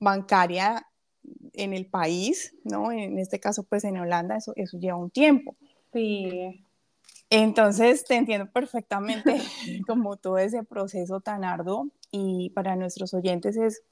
bancaria 0.00 0.86
en 1.52 1.72
el 1.72 1.86
país, 1.86 2.54
¿no? 2.64 2.90
En 2.90 3.18
este 3.18 3.38
caso, 3.40 3.62
pues 3.62 3.84
en 3.84 3.98
Holanda, 3.98 4.36
eso, 4.36 4.52
eso 4.56 4.78
lleva 4.78 4.96
un 4.96 5.10
tiempo. 5.10 5.56
Sí. 5.92 6.64
Entonces, 7.30 8.04
te 8.04 8.16
entiendo 8.16 8.50
perfectamente 8.50 9.36
como 9.86 10.16
todo 10.16 10.38
ese 10.38 10.62
proceso 10.64 11.20
tan 11.20 11.44
arduo 11.44 11.88
y 12.10 12.50
para 12.50 12.76
nuestros 12.76 13.14
oyentes 13.14 13.56
es 13.56 13.82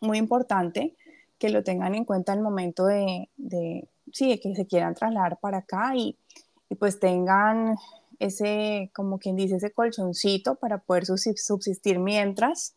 muy 0.00 0.18
importante 0.18 0.96
que 1.38 1.50
lo 1.50 1.62
tengan 1.62 1.94
en 1.94 2.04
cuenta 2.04 2.32
al 2.32 2.40
momento 2.40 2.86
de, 2.86 3.28
de 3.36 3.88
sí, 4.12 4.28
de 4.30 4.40
que 4.40 4.54
se 4.54 4.66
quieran 4.66 4.94
trasladar 4.94 5.38
para 5.38 5.58
acá 5.58 5.94
y, 5.94 6.16
y 6.68 6.74
pues 6.74 6.98
tengan 6.98 7.76
ese, 8.18 8.90
como 8.94 9.18
quien 9.18 9.36
dice, 9.36 9.56
ese 9.56 9.72
colchoncito 9.72 10.56
para 10.56 10.78
poder 10.78 11.04
subsistir 11.06 11.98
mientras 11.98 12.74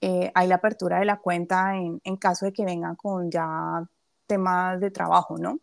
eh, 0.00 0.30
hay 0.34 0.48
la 0.48 0.56
apertura 0.56 0.98
de 1.00 1.04
la 1.04 1.18
cuenta 1.18 1.76
en, 1.76 2.00
en, 2.04 2.16
caso 2.16 2.46
de 2.46 2.52
que 2.52 2.64
vengan 2.64 2.96
con 2.96 3.30
ya 3.30 3.84
temas 4.26 4.80
de 4.80 4.90
trabajo, 4.90 5.36
¿no? 5.38 5.58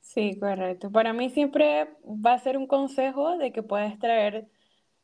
Sí, 0.00 0.38
correcto. 0.38 0.90
Para 0.90 1.12
mí 1.12 1.30
siempre 1.30 1.88
va 2.04 2.34
a 2.34 2.38
ser 2.38 2.58
un 2.58 2.66
consejo 2.66 3.38
de 3.38 3.52
que 3.52 3.62
puedes 3.62 3.98
traer, 3.98 4.48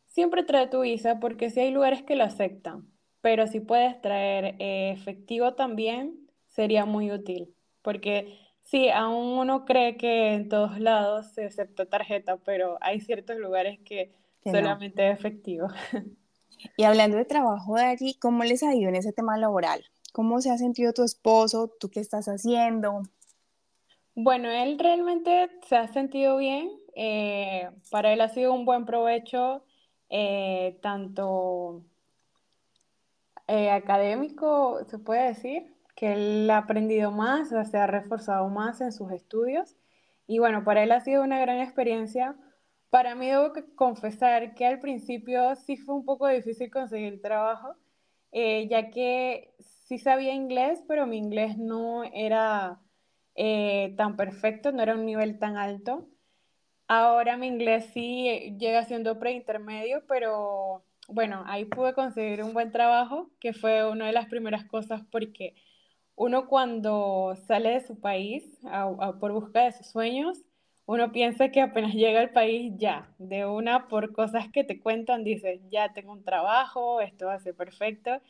siempre 0.06 0.44
trae 0.44 0.68
tu 0.68 0.82
visa 0.82 1.18
porque 1.18 1.50
si 1.50 1.60
hay 1.60 1.70
lugares 1.70 2.02
que 2.02 2.14
lo 2.14 2.24
aceptan, 2.24 2.86
pero 3.20 3.46
si 3.46 3.60
puedes 3.60 4.00
traer 4.00 4.56
eh, 4.58 4.92
efectivo 4.92 5.54
también, 5.54 6.28
sería 6.46 6.84
muy 6.84 7.10
útil, 7.10 7.54
porque 7.82 8.38
Sí, 8.70 8.90
aún 8.90 9.38
uno 9.38 9.64
cree 9.64 9.96
que 9.96 10.34
en 10.34 10.50
todos 10.50 10.78
lados 10.78 11.28
se 11.32 11.46
acepta 11.46 11.86
tarjeta, 11.86 12.36
pero 12.36 12.76
hay 12.82 13.00
ciertos 13.00 13.38
lugares 13.38 13.78
que, 13.82 14.12
solamente 14.44 15.10
es 15.10 15.18
efectivo. 15.18 15.68
Y 16.76 16.82
hablando 16.82 17.16
de 17.16 17.24
trabajo 17.24 17.76
de 17.76 17.84
allí, 17.84 18.14
¿cómo 18.14 18.42
les 18.42 18.64
ha 18.64 18.74
ido 18.74 18.88
en 18.88 18.96
ese 18.96 19.12
tema 19.12 19.38
laboral? 19.38 19.84
¿Cómo 20.12 20.40
se 20.40 20.50
ha 20.50 20.58
sentido 20.58 20.92
tu 20.92 21.04
esposo? 21.04 21.72
¿Tú 21.78 21.88
qué 21.88 22.00
estás 22.00 22.26
haciendo? 22.26 23.02
Bueno, 24.16 24.50
él 24.50 24.76
realmente 24.76 25.50
se 25.68 25.76
ha 25.76 25.86
sentido 25.86 26.36
bien. 26.36 26.72
Eh, 26.96 27.70
para 27.92 28.12
él 28.12 28.20
ha 28.20 28.28
sido 28.28 28.52
un 28.52 28.64
buen 28.64 28.86
provecho, 28.86 29.62
eh, 30.08 30.80
tanto 30.82 31.84
eh, 33.46 33.70
académico, 33.70 34.84
se 34.90 34.98
puede 34.98 35.28
decir, 35.28 35.77
que 35.98 36.12
él 36.12 36.48
ha 36.48 36.58
aprendido 36.58 37.10
más, 37.10 37.48
se 37.48 37.76
ha 37.76 37.86
reforzado 37.88 38.48
más 38.50 38.80
en 38.80 38.92
sus 38.92 39.10
estudios. 39.10 39.76
Y 40.28 40.38
bueno, 40.38 40.62
para 40.62 40.84
él 40.84 40.92
ha 40.92 41.00
sido 41.00 41.24
una 41.24 41.40
gran 41.40 41.58
experiencia. 41.58 42.36
Para 42.88 43.16
mí 43.16 43.26
debo 43.26 43.52
confesar 43.74 44.54
que 44.54 44.64
al 44.64 44.78
principio 44.78 45.56
sí 45.56 45.76
fue 45.76 45.96
un 45.96 46.04
poco 46.04 46.28
difícil 46.28 46.70
conseguir 46.70 47.20
trabajo, 47.20 47.74
eh, 48.30 48.68
ya 48.70 48.90
que 48.90 49.52
sí 49.58 49.98
sabía 49.98 50.34
inglés, 50.34 50.84
pero 50.86 51.04
mi 51.08 51.18
inglés 51.18 51.58
no 51.58 52.04
era 52.04 52.78
eh, 53.34 53.92
tan 53.96 54.16
perfecto, 54.16 54.70
no 54.70 54.84
era 54.84 54.94
un 54.94 55.04
nivel 55.04 55.40
tan 55.40 55.56
alto. 55.56 56.06
Ahora 56.86 57.36
mi 57.36 57.48
inglés 57.48 57.86
sí 57.92 58.56
llega 58.60 58.84
siendo 58.84 59.18
preintermedio, 59.18 60.04
pero 60.06 60.84
bueno, 61.08 61.42
ahí 61.46 61.64
pude 61.64 61.92
conseguir 61.92 62.44
un 62.44 62.52
buen 62.54 62.70
trabajo, 62.70 63.30
que 63.40 63.52
fue 63.52 63.90
una 63.90 64.06
de 64.06 64.12
las 64.12 64.26
primeras 64.26 64.64
cosas 64.66 65.02
porque 65.10 65.56
uno 66.18 66.48
cuando 66.48 67.36
sale 67.46 67.70
de 67.70 67.80
su 67.80 68.00
país 68.00 68.58
por 69.20 69.32
busca 69.32 69.64
de 69.64 69.72
sus 69.72 69.86
sueños, 69.86 70.44
uno 70.84 71.12
piensa 71.12 71.50
que 71.50 71.60
apenas 71.60 71.94
llega 71.94 72.20
al 72.20 72.32
país 72.32 72.72
ya, 72.76 73.14
de 73.18 73.46
una 73.46 73.86
por 73.86 74.12
cosas 74.12 74.48
que 74.48 74.64
te 74.64 74.80
cuentan, 74.80 75.22
dices, 75.22 75.60
ya 75.70 75.92
tengo 75.92 76.12
un 76.12 76.24
trabajo, 76.24 77.00
esto 77.00 77.26
va 77.26 77.34
a 77.34 77.38
ser 77.38 77.54
perfecto. 77.54 78.20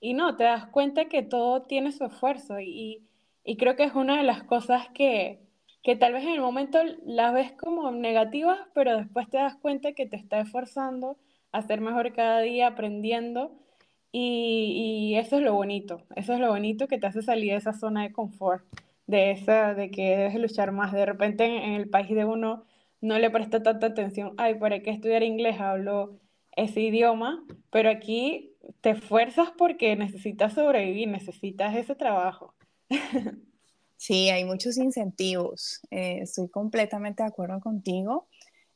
Y 0.00 0.14
no, 0.14 0.36
te 0.36 0.44
das 0.44 0.66
cuenta 0.66 1.06
que 1.06 1.22
todo 1.22 1.62
tiene 1.62 1.90
su 1.90 2.04
esfuerzo 2.04 2.60
y, 2.60 3.08
y 3.42 3.56
creo 3.56 3.74
que 3.74 3.84
es 3.84 3.94
una 3.94 4.16
de 4.16 4.22
las 4.22 4.44
cosas 4.44 4.88
que, 4.94 5.40
que 5.82 5.96
tal 5.96 6.12
vez 6.12 6.22
en 6.24 6.34
el 6.34 6.40
momento 6.40 6.78
las 7.04 7.34
ves 7.34 7.52
como 7.52 7.90
negativas, 7.90 8.60
pero 8.74 8.96
después 8.96 9.28
te 9.28 9.38
das 9.38 9.56
cuenta 9.56 9.92
que 9.92 10.06
te 10.06 10.16
está 10.16 10.40
esforzando 10.40 11.18
a 11.50 11.62
ser 11.62 11.80
mejor 11.80 12.12
cada 12.12 12.40
día, 12.40 12.68
aprendiendo 12.68 13.58
y, 14.16 15.16
eso 15.16 15.36
es 15.38 15.42
lo 15.42 15.54
bonito, 15.54 16.02
eso 16.14 16.34
es 16.34 16.40
lo 16.40 16.50
bonito 16.50 16.86
que 16.86 16.98
te 16.98 17.06
hace 17.08 17.20
salir 17.20 17.50
de 17.50 17.58
esa 17.58 17.72
zona 17.72 18.04
de 18.04 18.12
confort, 18.12 18.64
de 19.08 19.32
esa, 19.32 19.74
de 19.74 19.90
que 19.90 20.16
debes 20.16 20.36
luchar 20.36 20.70
más. 20.70 20.92
De 20.92 21.04
repente 21.04 21.44
en, 21.44 21.72
el 21.72 21.88
país 21.90 22.08
de 22.10 22.24
uno 22.24 22.64
no 23.00 23.18
le 23.18 23.28
presta 23.30 23.64
tanta 23.64 23.88
atención, 23.88 24.34
ay, 24.36 24.54
¿para 24.54 24.80
qué 24.82 24.90
estudiar 24.90 25.24
inglés? 25.24 25.58
Hablo 25.58 26.20
ese 26.54 26.80
idioma, 26.80 27.44
pero 27.70 27.90
aquí 27.90 28.52
te 28.80 28.90
esfuerzas 28.90 29.50
porque 29.58 29.96
necesitas 29.96 30.52
sobrevivir, 30.54 31.08
necesitas 31.08 31.74
ese 31.74 31.96
trabajo. 31.96 32.54
Sí, 33.96 34.28
hay 34.28 34.44
muchos 34.44 34.76
incentivos, 34.76 35.80
eh, 35.90 36.18
estoy 36.20 36.50
completamente 36.50 37.22
de 37.22 37.28
acuerdo 37.30 37.58
contigo. 37.60 38.26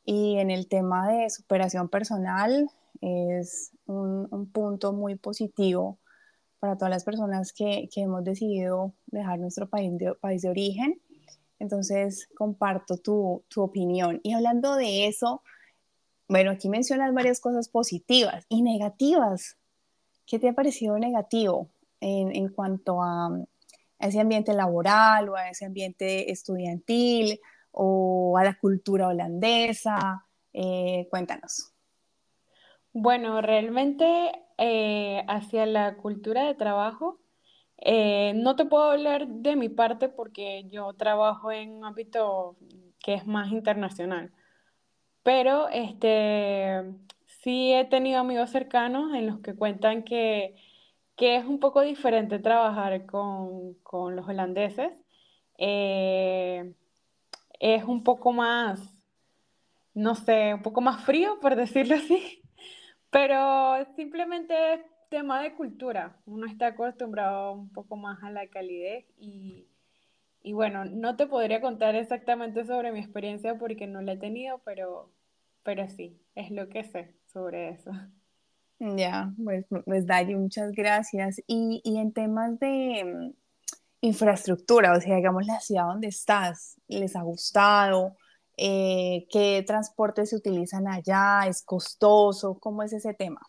Y 0.07 0.39
en 0.39 0.51
el 0.51 0.69
tema 0.69 1.07
de 1.07 1.29
superación 1.29 1.91
personal, 1.91 2.71
es 3.01 3.73
un, 3.87 4.51
punto 4.53 4.93
muy 4.93 5.17
positivo 5.17 5.99
para 6.59 6.77
todas 6.77 6.91
las 6.91 7.05
personas 7.05 7.53
que, 7.53 7.89
hemos 7.97 8.25
decidido 8.25 8.95
dejar 9.07 9.39
nuestro 9.39 9.69
país 9.69 9.97
de, 9.99 10.15
país 10.15 10.43
de 10.43 10.51
origen. 10.51 11.01
Entonces, 11.59 12.29
comparto 12.37 12.97
tu, 12.99 13.45
opinión. 13.57 14.21
Y 14.23 14.33
hablando 14.33 14.77
de 14.77 15.07
eso, 15.07 15.43
bueno, 16.29 16.51
aquí 16.51 16.69
mencionas 16.69 17.15
varias 17.15 17.41
cosas 17.41 17.69
positivas 17.69 18.45
y 18.49 18.63
negativas. 18.63 19.57
¿Qué 20.27 20.39
te 20.39 20.49
ha 20.49 20.53
parecido 20.53 20.99
negativo 20.99 21.69
en, 22.01 22.49
cuanto 22.51 23.03
a, 23.03 23.31
ese 23.99 24.21
ambiente 24.21 24.53
laboral 24.53 25.29
o 25.31 25.37
a 25.37 25.49
ese 25.49 25.65
ambiente 25.67 26.31
estudiantil 26.31 27.41
o 27.73 28.37
a 28.39 28.45
la 28.45 28.59
cultura 28.59 29.09
holandesa? 29.09 30.25
Eh, 30.53 31.07
cuéntanos. 31.11 31.73
Bueno, 33.01 33.41
realmente 33.41 34.33
eh, 34.59 35.23
hacia 35.29 35.67
la 35.67 35.97
cultura 35.99 36.45
de 36.47 36.55
trabajo, 36.57 37.21
eh, 37.77 38.33
no 38.35 38.57
te 38.57 38.65
puedo 38.65 38.91
hablar 38.91 39.29
de 39.29 39.55
mi 39.55 39.69
parte 39.69 40.09
porque 40.09 40.65
yo 40.69 40.93
trabajo 40.95 41.53
en 41.53 41.71
un 41.71 41.85
ámbito 41.85 42.57
que 42.99 43.15
es 43.15 43.25
más 43.25 43.53
internacional, 43.53 44.33
pero 45.23 45.69
este, 45.69 46.93
sí 47.27 47.73
he 47.73 47.85
tenido 47.85 48.19
amigos 48.19 48.51
cercanos 48.51 49.15
en 49.15 49.29
los 49.29 49.39
que 49.41 49.55
cuentan 49.55 50.03
que, 50.03 50.57
que 51.17 51.37
es 51.37 51.45
un 51.45 51.61
poco 51.61 51.83
diferente 51.83 52.41
trabajar 52.41 53.07
con, 53.07 53.75
con 53.85 54.17
los 54.17 54.29
holandeses. 54.29 54.93
Eh, 55.59 56.75
es 57.61 57.85
un 57.85 58.03
poco 58.03 58.33
más, 58.33 58.81
no 59.95 60.17
sé, 60.17 60.55
un 60.55 60.63
poco 60.63 60.81
más 60.81 61.05
frío, 61.05 61.39
por 61.41 61.55
decirlo 61.55 61.95
así, 61.97 62.43
pero 63.11 63.87
simplemente 63.97 64.75
es 64.75 64.81
tema 65.09 65.43
de 65.43 65.55
cultura. 65.55 66.17
Uno 66.27 66.47
está 66.47 66.69
acostumbrado 66.69 67.53
un 67.53 67.71
poco 67.71 67.97
más 67.97 68.23
a 68.23 68.31
la 68.31 68.47
calidez 68.49 69.07
y, 69.19 69.69
y 70.43 70.53
bueno, 70.53 70.85
no 70.85 71.17
te 71.17 71.27
podría 71.27 71.61
contar 71.61 71.95
exactamente 71.95 72.65
sobre 72.65 72.93
mi 72.93 73.01
experiencia 73.01 73.59
porque 73.59 73.87
no 73.87 74.03
la 74.03 74.13
he 74.13 74.19
tenido, 74.19 74.61
pero, 74.65 75.11
pero 75.63 75.89
sí, 75.89 76.21
es 76.35 76.51
lo 76.51 76.69
que 76.69 76.85
sé 76.85 77.15
sobre 77.33 77.71
eso. 77.71 77.91
Ya, 78.81 79.33
pues, 79.43 79.67
pues 79.85 80.07
Dari, 80.07 80.37
muchas 80.37 80.73
gracias. 80.73 81.41
Y, 81.47 81.81
y 81.83 81.99
en 81.99 82.13
temas 82.13 82.61
de 82.61 83.05
mm, 83.05 83.33
infraestructura, 84.03 84.93
o 84.93 85.01
sea, 85.01 85.17
digamos 85.17 85.47
la 85.47 85.59
ciudad 85.61 85.87
donde 85.87 86.09
estás, 86.09 86.81
¿les 86.87 87.17
ha 87.17 87.23
gustado? 87.23 88.17
Eh, 88.59 89.27
¿Qué 89.31 89.63
transportes 89.65 90.31
se 90.31 90.37
utilizan 90.37 90.89
allá? 90.89 91.47
¿Es 91.47 91.63
costoso? 91.63 92.59
¿Cómo 92.59 92.83
es 92.83 92.93
ese 92.93 93.15
tema? 93.15 93.41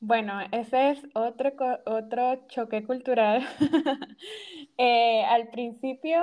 Bueno, 0.00 0.38
ese 0.52 0.90
es 0.90 1.06
otro, 1.14 1.52
otro 1.86 2.46
choque 2.48 2.84
cultural. 2.84 3.46
Eh, 4.76 5.24
al 5.26 5.50
principio, 5.50 6.18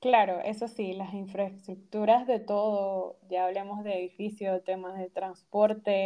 claro, 0.00 0.40
eso 0.40 0.66
sí, 0.66 0.92
las 0.92 1.14
infraestructuras 1.14 2.26
de 2.26 2.40
todo, 2.40 3.16
ya 3.30 3.46
hablemos 3.46 3.84
de 3.84 3.96
edificios, 3.96 4.64
temas 4.64 4.98
de 4.98 5.08
transporte, 5.08 6.02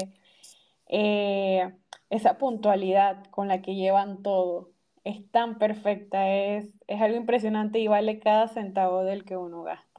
eh, 0.89 1.73
esa 2.11 2.37
puntualidad 2.37 3.25
con 3.31 3.49
la 3.49 3.63
que 3.63 3.75
llevan 3.75 4.23
todo 4.23 4.73
es 5.05 5.31
tan 5.31 5.59
perfecta, 5.59 6.29
es, 6.31 6.67
es 6.87 7.01
algo 7.01 7.17
impresionante 7.17 7.79
y 7.79 7.89
vale 7.89 8.21
cada 8.21 8.49
centavo 8.49 9.05
del 9.05 9.25
que 9.25 9.37
uno 9.37 9.63
gasta. 9.63 9.92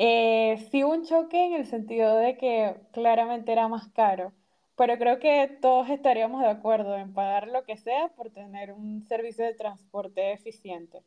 Eh, 0.00 0.64
sí 0.70 0.84
un 0.84 1.04
choque 1.04 1.44
en 1.44 1.54
el 1.54 1.66
sentido 1.66 2.16
de 2.16 2.36
que 2.38 2.76
claramente 2.92 3.50
era 3.50 3.66
más 3.66 3.88
caro, 3.88 4.32
pero 4.76 4.96
creo 4.96 5.18
que 5.18 5.58
todos 5.60 5.90
estaríamos 5.90 6.40
de 6.40 6.46
acuerdo 6.46 6.96
en 6.96 7.12
pagar 7.12 7.48
lo 7.48 7.64
que 7.64 7.76
sea 7.76 8.06
por 8.10 8.30
tener 8.30 8.72
un 8.72 9.02
servicio 9.02 9.44
de 9.44 9.54
transporte 9.54 10.30
eficiente. 10.32 11.02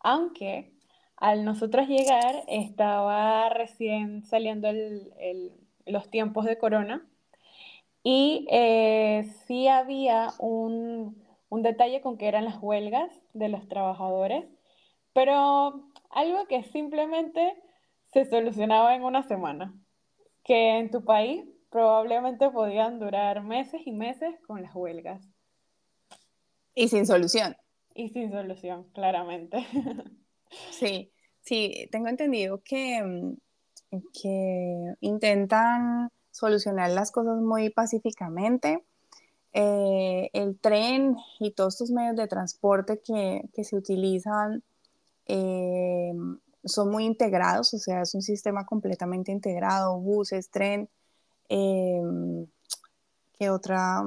Aunque 0.00 0.72
al 1.16 1.44
nosotros 1.44 1.86
llegar 1.86 2.42
estaba 2.48 3.48
recién 3.50 4.24
saliendo 4.24 4.68
los 5.86 6.10
tiempos 6.10 6.44
de 6.44 6.58
corona 6.58 7.06
y 8.02 8.48
eh, 8.50 9.30
sí 9.46 9.68
había 9.68 10.32
un, 10.40 11.22
un 11.50 11.62
detalle 11.62 12.00
con 12.00 12.18
que 12.18 12.26
eran 12.26 12.46
las 12.46 12.60
huelgas 12.60 13.12
de 13.32 13.48
los 13.48 13.68
trabajadores, 13.68 14.44
pero 15.12 15.84
algo 16.10 16.46
que 16.48 16.64
simplemente 16.64 17.54
se 18.12 18.26
solucionaba 18.26 18.94
en 18.94 19.04
una 19.04 19.22
semana, 19.22 19.74
que 20.44 20.78
en 20.78 20.90
tu 20.90 21.04
país 21.04 21.44
probablemente 21.70 22.50
podían 22.50 22.98
durar 22.98 23.42
meses 23.42 23.80
y 23.86 23.92
meses 23.92 24.34
con 24.46 24.62
las 24.62 24.74
huelgas. 24.74 25.26
Y 26.74 26.88
sin 26.88 27.06
solución. 27.06 27.56
Y 27.94 28.10
sin 28.10 28.30
solución, 28.30 28.84
claramente. 28.92 29.66
Sí, 30.70 31.10
sí, 31.40 31.88
tengo 31.90 32.08
entendido 32.08 32.60
que, 32.62 33.32
que 34.12 34.94
intentan 35.00 36.10
solucionar 36.30 36.90
las 36.90 37.10
cosas 37.10 37.38
muy 37.40 37.70
pacíficamente. 37.70 38.84
Eh, 39.54 40.28
el 40.34 40.58
tren 40.60 41.16
y 41.40 41.52
todos 41.52 41.76
estos 41.76 41.90
medios 41.90 42.16
de 42.16 42.28
transporte 42.28 43.00
que, 43.00 43.48
que 43.54 43.64
se 43.64 43.76
utilizan 43.76 44.62
eh, 45.24 46.12
son 46.64 46.90
muy 46.90 47.04
integrados, 47.04 47.74
o 47.74 47.78
sea, 47.78 48.02
es 48.02 48.14
un 48.14 48.22
sistema 48.22 48.64
completamente 48.66 49.32
integrado, 49.32 49.98
buses, 49.98 50.50
tren, 50.50 50.88
Em, 51.54 52.46
¿Qué 53.38 53.50
otra? 53.50 54.02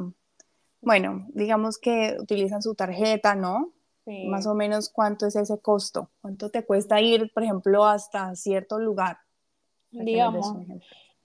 Bueno, 0.82 1.28
digamos 1.30 1.78
que 1.78 2.18
utilizan 2.20 2.64
su 2.64 2.74
tarjeta, 2.74 3.36
¿no? 3.36 3.72
Más 4.28 4.48
o 4.48 4.56
menos 4.56 4.90
cuánto 4.90 5.28
es 5.28 5.36
ese 5.36 5.60
costo, 5.60 6.10
cuánto 6.22 6.50
te 6.50 6.64
cuesta 6.64 7.02
ir, 7.02 7.32
por 7.34 7.44
ejemplo, 7.44 7.86
hasta 7.86 8.36
cierto 8.36 8.80
lugar. 8.80 9.18
Digamos, 9.92 10.56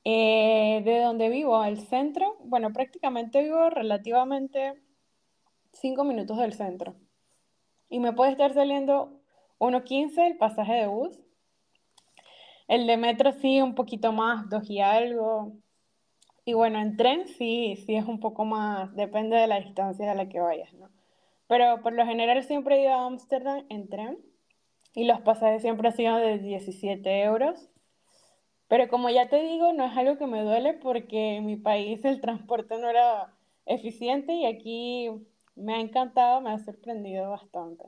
eh, 0.04 0.82
de 0.84 1.00
donde 1.00 1.28
vivo 1.28 1.56
al 1.56 1.78
centro, 1.78 2.36
bueno, 2.44 2.72
prácticamente 2.72 3.42
vivo 3.42 3.68
relativamente 3.70 4.74
cinco 5.72 6.04
minutos 6.04 6.38
del 6.38 6.52
centro. 6.54 6.94
Y 7.88 7.98
me 7.98 8.12
puede 8.12 8.32
estar 8.32 8.52
saliendo 8.52 9.19
1.15 9.60 10.26
el 10.26 10.38
pasaje 10.38 10.72
de 10.72 10.86
bus. 10.86 11.20
El 12.66 12.86
de 12.86 12.96
metro 12.96 13.32
sí, 13.32 13.60
un 13.60 13.74
poquito 13.74 14.10
más, 14.12 14.48
dos 14.48 14.68
y 14.70 14.80
algo. 14.80 15.52
Y 16.44 16.54
bueno, 16.54 16.80
en 16.80 16.96
tren 16.96 17.28
sí, 17.28 17.76
sí 17.84 17.94
es 17.94 18.06
un 18.06 18.20
poco 18.20 18.44
más, 18.44 18.94
depende 18.96 19.36
de 19.36 19.46
la 19.46 19.60
distancia 19.60 20.10
a 20.10 20.14
la 20.14 20.28
que 20.28 20.40
vayas, 20.40 20.72
¿no? 20.72 20.88
Pero 21.46 21.82
por 21.82 21.92
lo 21.92 22.06
general 22.06 22.42
siempre 22.42 22.76
he 22.76 22.82
ido 22.84 22.94
a 22.94 23.06
Ámsterdam 23.06 23.66
en 23.68 23.88
tren 23.88 24.18
y 24.94 25.04
los 25.04 25.20
pasajes 25.20 25.62
siempre 25.62 25.88
han 25.88 25.96
sido 25.96 26.16
de 26.16 26.38
17 26.38 27.22
euros. 27.22 27.70
Pero 28.68 28.88
como 28.88 29.10
ya 29.10 29.28
te 29.28 29.42
digo, 29.42 29.72
no 29.72 29.84
es 29.84 29.96
algo 29.96 30.16
que 30.16 30.26
me 30.26 30.42
duele 30.42 30.74
porque 30.74 31.36
en 31.36 31.46
mi 31.46 31.56
país 31.56 32.04
el 32.04 32.20
transporte 32.20 32.78
no 32.78 32.88
era 32.88 33.34
eficiente 33.66 34.32
y 34.32 34.46
aquí 34.46 35.10
me 35.54 35.74
ha 35.74 35.80
encantado, 35.80 36.40
me 36.40 36.50
ha 36.50 36.58
sorprendido 36.58 37.30
bastante. 37.30 37.84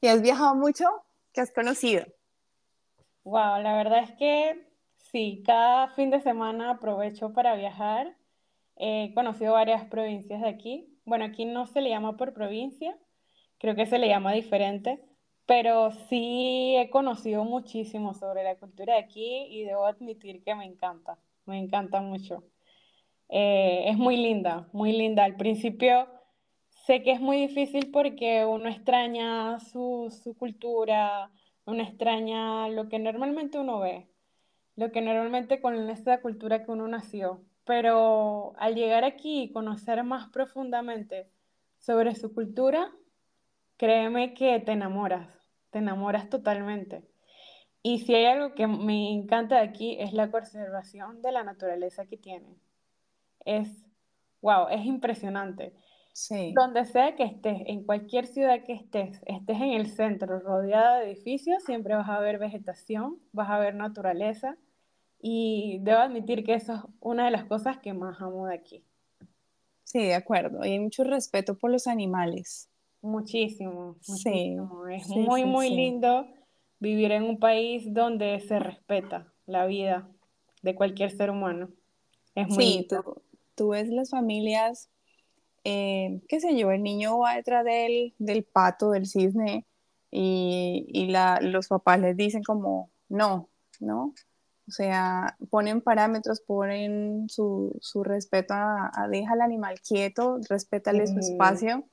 ¿Y 0.00 0.08
has 0.08 0.22
viajado 0.22 0.54
mucho? 0.54 0.84
¿Qué 1.32 1.40
has 1.40 1.52
conocido? 1.52 2.04
Wow, 3.24 3.60
la 3.62 3.76
verdad 3.76 4.02
es 4.02 4.12
que 4.12 4.74
Sí, 5.14 5.44
cada 5.46 5.90
fin 5.90 6.10
de 6.10 6.20
semana 6.20 6.70
aprovecho 6.70 7.32
para 7.32 7.54
viajar. 7.54 8.16
He 8.74 9.12
conocido 9.14 9.52
varias 9.52 9.84
provincias 9.84 10.40
de 10.40 10.48
aquí. 10.48 10.98
Bueno, 11.04 11.24
aquí 11.24 11.44
no 11.44 11.66
se 11.66 11.80
le 11.80 11.90
llama 11.90 12.16
por 12.16 12.34
provincia, 12.34 12.98
creo 13.58 13.76
que 13.76 13.86
se 13.86 13.98
le 14.00 14.08
llama 14.08 14.32
diferente, 14.32 15.04
pero 15.46 15.92
sí 16.08 16.74
he 16.76 16.90
conocido 16.90 17.44
muchísimo 17.44 18.12
sobre 18.14 18.42
la 18.42 18.56
cultura 18.56 18.94
de 18.94 19.00
aquí 19.02 19.46
y 19.50 19.62
debo 19.62 19.86
admitir 19.86 20.42
que 20.42 20.56
me 20.56 20.64
encanta, 20.64 21.16
me 21.46 21.60
encanta 21.60 22.00
mucho. 22.00 22.42
Eh, 23.28 23.84
es 23.86 23.96
muy 23.96 24.16
linda, 24.16 24.68
muy 24.72 24.90
linda. 24.90 25.22
Al 25.22 25.36
principio 25.36 26.08
sé 26.86 27.02
que 27.02 27.12
es 27.12 27.20
muy 27.20 27.38
difícil 27.46 27.90
porque 27.90 28.44
uno 28.44 28.68
extraña 28.68 29.58
su, 29.60 30.14
su 30.22 30.36
cultura, 30.36 31.30
uno 31.66 31.82
extraña 31.82 32.68
lo 32.68 32.88
que 32.88 32.98
normalmente 32.98 33.58
uno 33.58 33.80
ve 33.80 34.08
lo 34.76 34.90
que 34.92 35.00
normalmente 35.00 35.60
con 35.60 35.88
esta 35.90 36.20
cultura 36.20 36.64
que 36.64 36.70
uno 36.70 36.88
nació. 36.88 37.42
Pero 37.64 38.54
al 38.58 38.74
llegar 38.74 39.04
aquí 39.04 39.42
y 39.42 39.52
conocer 39.52 40.02
más 40.04 40.28
profundamente 40.28 41.30
sobre 41.78 42.14
su 42.14 42.34
cultura, 42.34 42.92
créeme 43.76 44.34
que 44.34 44.60
te 44.60 44.72
enamoras, 44.72 45.48
te 45.70 45.78
enamoras 45.78 46.28
totalmente. 46.28 47.04
Y 47.82 48.00
si 48.00 48.14
hay 48.14 48.26
algo 48.26 48.54
que 48.54 48.66
me 48.66 49.12
encanta 49.12 49.56
de 49.56 49.68
aquí 49.68 49.96
es 49.98 50.12
la 50.12 50.30
conservación 50.30 51.22
de 51.22 51.32
la 51.32 51.42
naturaleza 51.44 52.06
que 52.06 52.16
tiene. 52.16 52.56
Es, 53.44 53.84
wow, 54.40 54.68
es 54.70 54.84
impresionante. 54.84 55.74
Sí. 56.14 56.54
Donde 56.54 56.84
sea 56.84 57.16
que 57.16 57.24
estés, 57.24 57.58
en 57.66 57.82
cualquier 57.84 58.26
ciudad 58.26 58.62
que 58.64 58.72
estés, 58.72 59.20
estés 59.26 59.56
en 59.56 59.72
el 59.72 59.90
centro, 59.90 60.38
rodeada 60.38 61.00
de 61.00 61.10
edificios, 61.10 61.64
siempre 61.64 61.96
vas 61.96 62.08
a 62.08 62.20
ver 62.20 62.38
vegetación, 62.38 63.18
vas 63.32 63.50
a 63.50 63.58
ver 63.58 63.74
naturaleza 63.74 64.56
y 65.20 65.78
debo 65.80 65.98
admitir 65.98 66.44
que 66.44 66.54
eso 66.54 66.74
es 66.74 66.80
una 67.00 67.24
de 67.24 67.32
las 67.32 67.44
cosas 67.44 67.78
que 67.78 67.92
más 67.92 68.20
amo 68.20 68.46
de 68.46 68.54
aquí. 68.54 68.84
Sí, 69.82 70.04
de 70.04 70.14
acuerdo. 70.14 70.64
Y 70.64 70.70
hay 70.70 70.78
mucho 70.78 71.02
respeto 71.02 71.58
por 71.58 71.70
los 71.70 71.86
animales. 71.86 72.70
Muchísimo, 73.02 73.96
muchísimo. 74.06 74.88
es 74.88 75.08
muy, 75.08 75.44
muy 75.44 75.68
lindo 75.68 76.26
vivir 76.78 77.10
en 77.10 77.24
un 77.24 77.38
país 77.38 77.92
donde 77.92 78.38
se 78.40 78.58
respeta 78.58 79.32
la 79.46 79.66
vida 79.66 80.08
de 80.62 80.74
cualquier 80.74 81.10
ser 81.10 81.30
humano. 81.30 81.70
Es 82.34 82.48
muy 82.48 82.64
sí, 82.64 82.88
tú, 83.54 83.68
ves 83.68 83.88
las 83.88 84.10
familias, 84.10 84.90
eh, 85.64 86.20
qué 86.28 86.40
sé 86.40 86.56
yo, 86.56 86.70
el 86.70 86.82
niño 86.82 87.18
va 87.18 87.36
detrás 87.36 87.64
del, 87.64 88.14
del 88.18 88.44
pato, 88.44 88.90
del 88.90 89.06
cisne, 89.06 89.64
y, 90.10 90.86
y 90.88 91.06
la, 91.08 91.40
los 91.40 91.68
papás 91.68 91.98
les 92.00 92.16
dicen 92.16 92.42
como, 92.42 92.90
no, 93.08 93.48
¿no? 93.80 94.14
O 94.66 94.70
sea, 94.70 95.36
ponen 95.50 95.80
parámetros, 95.82 96.40
ponen 96.40 97.28
su, 97.28 97.76
su 97.80 98.02
respeto 98.02 98.54
a, 98.54 98.90
deja 99.10 99.34
al 99.34 99.42
animal 99.42 99.80
quieto, 99.80 100.38
respétale 100.48 101.06
su 101.06 101.18
espacio. 101.18 101.84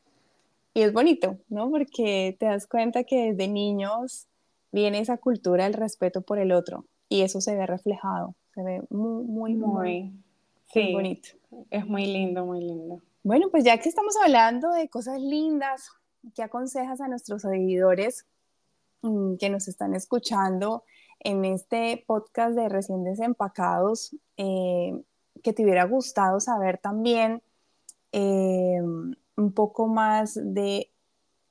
Y 0.73 0.84
es 0.84 0.93
bonito, 0.93 1.38
¿no? 1.49 1.69
Porque 1.69 2.38
te 2.39 2.45
das 2.45 2.67
cuenta 2.67 3.03
que 3.03 3.31
desde 3.34 3.49
niños 3.49 4.27
viene 4.71 4.99
esa 4.99 5.17
cultura 5.17 5.65
del 5.65 5.73
respeto 5.73 6.21
por 6.21 6.39
el 6.39 6.53
otro 6.53 6.86
y 7.10 7.23
eso 7.23 7.41
se 7.41 7.55
ve 7.55 7.65
reflejado, 7.65 8.36
se 8.55 8.63
ve 8.63 8.81
muy, 8.89 9.25
muy, 9.25 9.53
muy, 9.55 10.13
Sí, 10.73 10.93
bonito. 10.93 11.29
Es 11.69 11.86
muy 11.86 12.05
lindo, 12.05 12.45
muy 12.45 12.62
lindo. 12.62 13.01
Bueno, 13.23 13.49
pues 13.51 13.63
ya 13.63 13.77
que 13.77 13.88
estamos 13.88 14.15
hablando 14.23 14.71
de 14.71 14.89
cosas 14.89 15.21
lindas, 15.21 15.91
¿qué 16.34 16.41
aconsejas 16.41 17.01
a 17.01 17.07
nuestros 17.07 17.43
seguidores 17.43 18.25
mm, 19.03 19.36
que 19.36 19.49
nos 19.51 19.67
están 19.67 19.93
escuchando 19.93 20.84
en 21.19 21.45
este 21.45 22.03
podcast 22.07 22.55
de 22.55 22.67
recién 22.67 23.03
desempacados? 23.03 24.15
Eh, 24.38 25.03
que 25.43 25.53
te 25.53 25.63
hubiera 25.63 25.84
gustado 25.84 26.39
saber 26.39 26.79
también 26.79 27.43
eh, 28.12 28.81
un 28.81 29.53
poco 29.53 29.88
más 29.88 30.39
de 30.41 30.91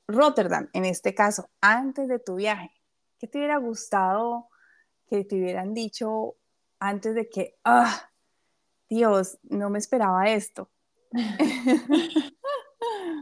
Rotterdam, 0.09 0.69
en 0.73 0.85
este 0.85 1.15
caso, 1.15 1.51
antes 1.61 2.09
de 2.09 2.19
tu 2.19 2.35
viaje. 2.35 2.73
¿Qué 3.21 3.29
te 3.29 3.39
hubiera 3.39 3.59
gustado 3.59 4.49
que 5.09 5.25
te 5.25 5.37
hubieran 5.37 5.73
dicho 5.73 6.35
antes 6.81 7.15
de 7.15 7.29
que, 7.29 7.59
ah, 7.65 8.11
Dios, 8.89 9.39
no 9.45 9.71
me 9.71 9.79
esperaba 9.79 10.31
esto? 10.31 10.69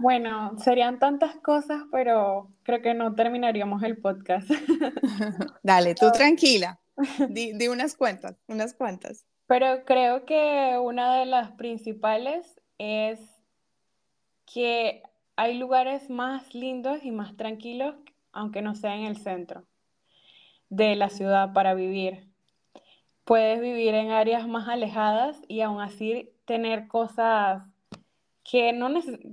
Bueno, 0.00 0.56
serían 0.58 0.98
tantas 0.98 1.36
cosas, 1.36 1.82
pero 1.90 2.52
creo 2.62 2.80
que 2.80 2.94
no 2.94 3.14
terminaríamos 3.14 3.82
el 3.82 3.98
podcast. 3.98 4.48
Dale, 5.62 5.94
tú 5.94 6.10
tranquila. 6.12 6.78
Di, 7.28 7.68
unas 7.68 7.96
cuantas, 7.96 8.36
unas 8.46 8.74
cuantas. 8.74 9.26
Pero 9.46 9.84
creo 9.84 10.24
que 10.24 10.78
una 10.80 11.16
de 11.16 11.26
las 11.26 11.52
principales 11.52 12.60
es 12.78 13.20
que 14.52 15.02
hay 15.36 15.58
lugares 15.58 16.10
más 16.10 16.54
lindos 16.54 17.02
y 17.02 17.10
más 17.10 17.36
tranquilos, 17.36 17.94
aunque 18.32 18.62
no 18.62 18.74
sea 18.74 18.94
en 18.94 19.04
el 19.04 19.16
centro 19.16 19.64
de 20.68 20.96
la 20.96 21.08
ciudad 21.08 21.52
para 21.52 21.74
vivir. 21.74 22.28
Puedes 23.24 23.60
vivir 23.60 23.94
en 23.94 24.10
áreas 24.10 24.46
más 24.46 24.68
alejadas 24.68 25.40
y 25.48 25.60
aún 25.60 25.80
así 25.80 26.30
tener 26.44 26.88
cosas 26.88 27.62
que 28.50 28.72
no 28.72 28.88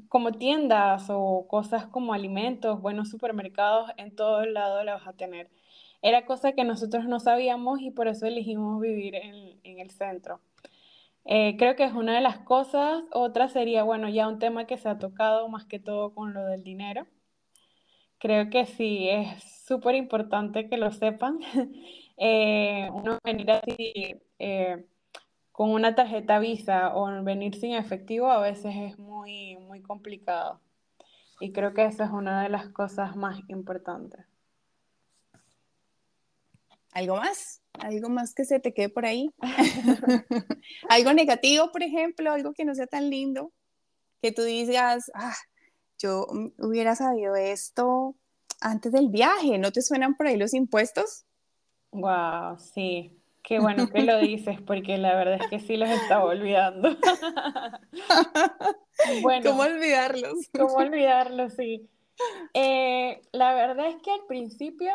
como 0.09 0.33
tiendas 0.33 1.05
o 1.09 1.47
cosas 1.47 1.87
como 1.87 2.13
alimentos, 2.13 2.81
buenos 2.81 3.09
supermercados, 3.09 3.89
en 3.95 4.13
todo 4.13 4.45
lado 4.45 4.83
la 4.83 4.95
vas 4.95 5.07
a 5.07 5.13
tener. 5.13 5.49
Era 6.01 6.25
cosa 6.25 6.51
que 6.51 6.65
nosotros 6.65 7.05
no 7.05 7.21
sabíamos 7.21 7.79
y 7.81 7.91
por 7.91 8.09
eso 8.09 8.25
elegimos 8.25 8.81
vivir 8.81 9.15
en, 9.15 9.79
el 9.79 9.89
centro. 9.91 10.41
Eh, 11.23 11.55
creo 11.57 11.77
que 11.77 11.85
es 11.85 11.93
una 11.93 12.13
de 12.15 12.21
las 12.21 12.39
cosas. 12.39 13.03
Otra 13.11 13.47
sería, 13.47 13.83
bueno, 13.83 14.09
ya 14.09 14.27
un 14.27 14.39
tema 14.39 14.67
que 14.67 14.77
se 14.77 14.89
ha 14.89 14.99
tocado 14.99 15.47
más 15.47 15.65
que 15.65 15.79
todo 15.79 16.13
con 16.13 16.33
lo 16.33 16.45
del 16.45 16.63
dinero. 16.63 17.07
Creo 18.19 18.49
que 18.49 18.65
sí, 18.65 19.07
es 19.09 19.43
súper 19.65 19.95
importante 19.95 20.67
que 20.69 20.77
lo 20.77 20.91
sepan. 20.91 21.39
eh, 22.17 22.89
uno 22.91 23.19
venir 23.23 23.51
así 23.51 24.21
con 25.55 25.69
una 25.71 25.95
tarjeta 25.95 26.37
Visa 26.39 26.93
o 26.93 27.23
venir 27.23 27.55
sin 27.55 27.75
efectivo 27.75 28.29
a 28.29 28.41
veces 28.41 28.75
es 28.75 28.99
muy, 28.99 29.55
muy 29.55 29.81
complicado. 29.81 30.59
Y 31.39 31.53
creo 31.53 31.73
que 31.73 31.85
esa 31.85 32.03
es 32.03 32.11
una 32.11 32.43
de 32.43 32.49
las 32.49 32.67
cosas 32.67 33.15
más 33.15 33.39
importantes. 33.47 34.25
¿Algo 36.91 37.15
más? 37.15 37.61
¿Algo 37.79 38.09
más 38.09 38.33
que 38.33 38.43
se 38.43 38.59
te 38.59 38.73
quede 38.73 38.89
por 38.89 39.05
ahí? 39.05 39.33
¿Algo 40.89 41.13
negativo, 41.13 41.71
por 41.71 41.83
ejemplo? 41.83 42.33
¿Algo 42.33 42.51
que 42.51 42.65
no 42.65 42.75
sea 42.75 42.87
tan 42.87 43.09
lindo? 43.09 43.53
Que 44.21 44.33
tú 44.33 44.41
digas, 44.43 45.09
ah, 45.13 45.37
yo 45.97 46.27
hubiera 46.57 46.97
sabido 46.97 47.37
esto 47.37 48.17
antes 48.59 48.91
del 48.91 49.07
viaje. 49.07 49.57
¿No 49.57 49.71
te 49.71 49.81
suenan 49.81 50.17
por 50.17 50.27
ahí 50.27 50.35
los 50.35 50.53
impuestos? 50.53 51.23
Wow, 51.91 52.59
sí. 52.59 53.17
Qué 53.45 53.59
bueno 53.59 53.87
que 53.89 54.01
lo 54.01 54.17
dices, 54.17 54.59
porque 54.59 54.97
la 54.97 55.15
verdad 55.15 55.39
es 55.39 55.47
que 55.47 55.59
sí 55.59 55.77
los 55.77 55.89
estaba 55.89 56.25
olvidando. 56.25 56.89
bueno, 59.21 59.51
¿Cómo 59.51 59.61
olvidarlos? 59.61 60.33
¿Cómo 60.51 60.73
olvidarlos? 60.77 61.53
Sí. 61.53 61.87
Eh, 62.55 63.21
la 63.33 63.53
verdad 63.53 63.87
es 63.87 63.97
que 64.01 64.09
al 64.11 64.25
principio 64.27 64.91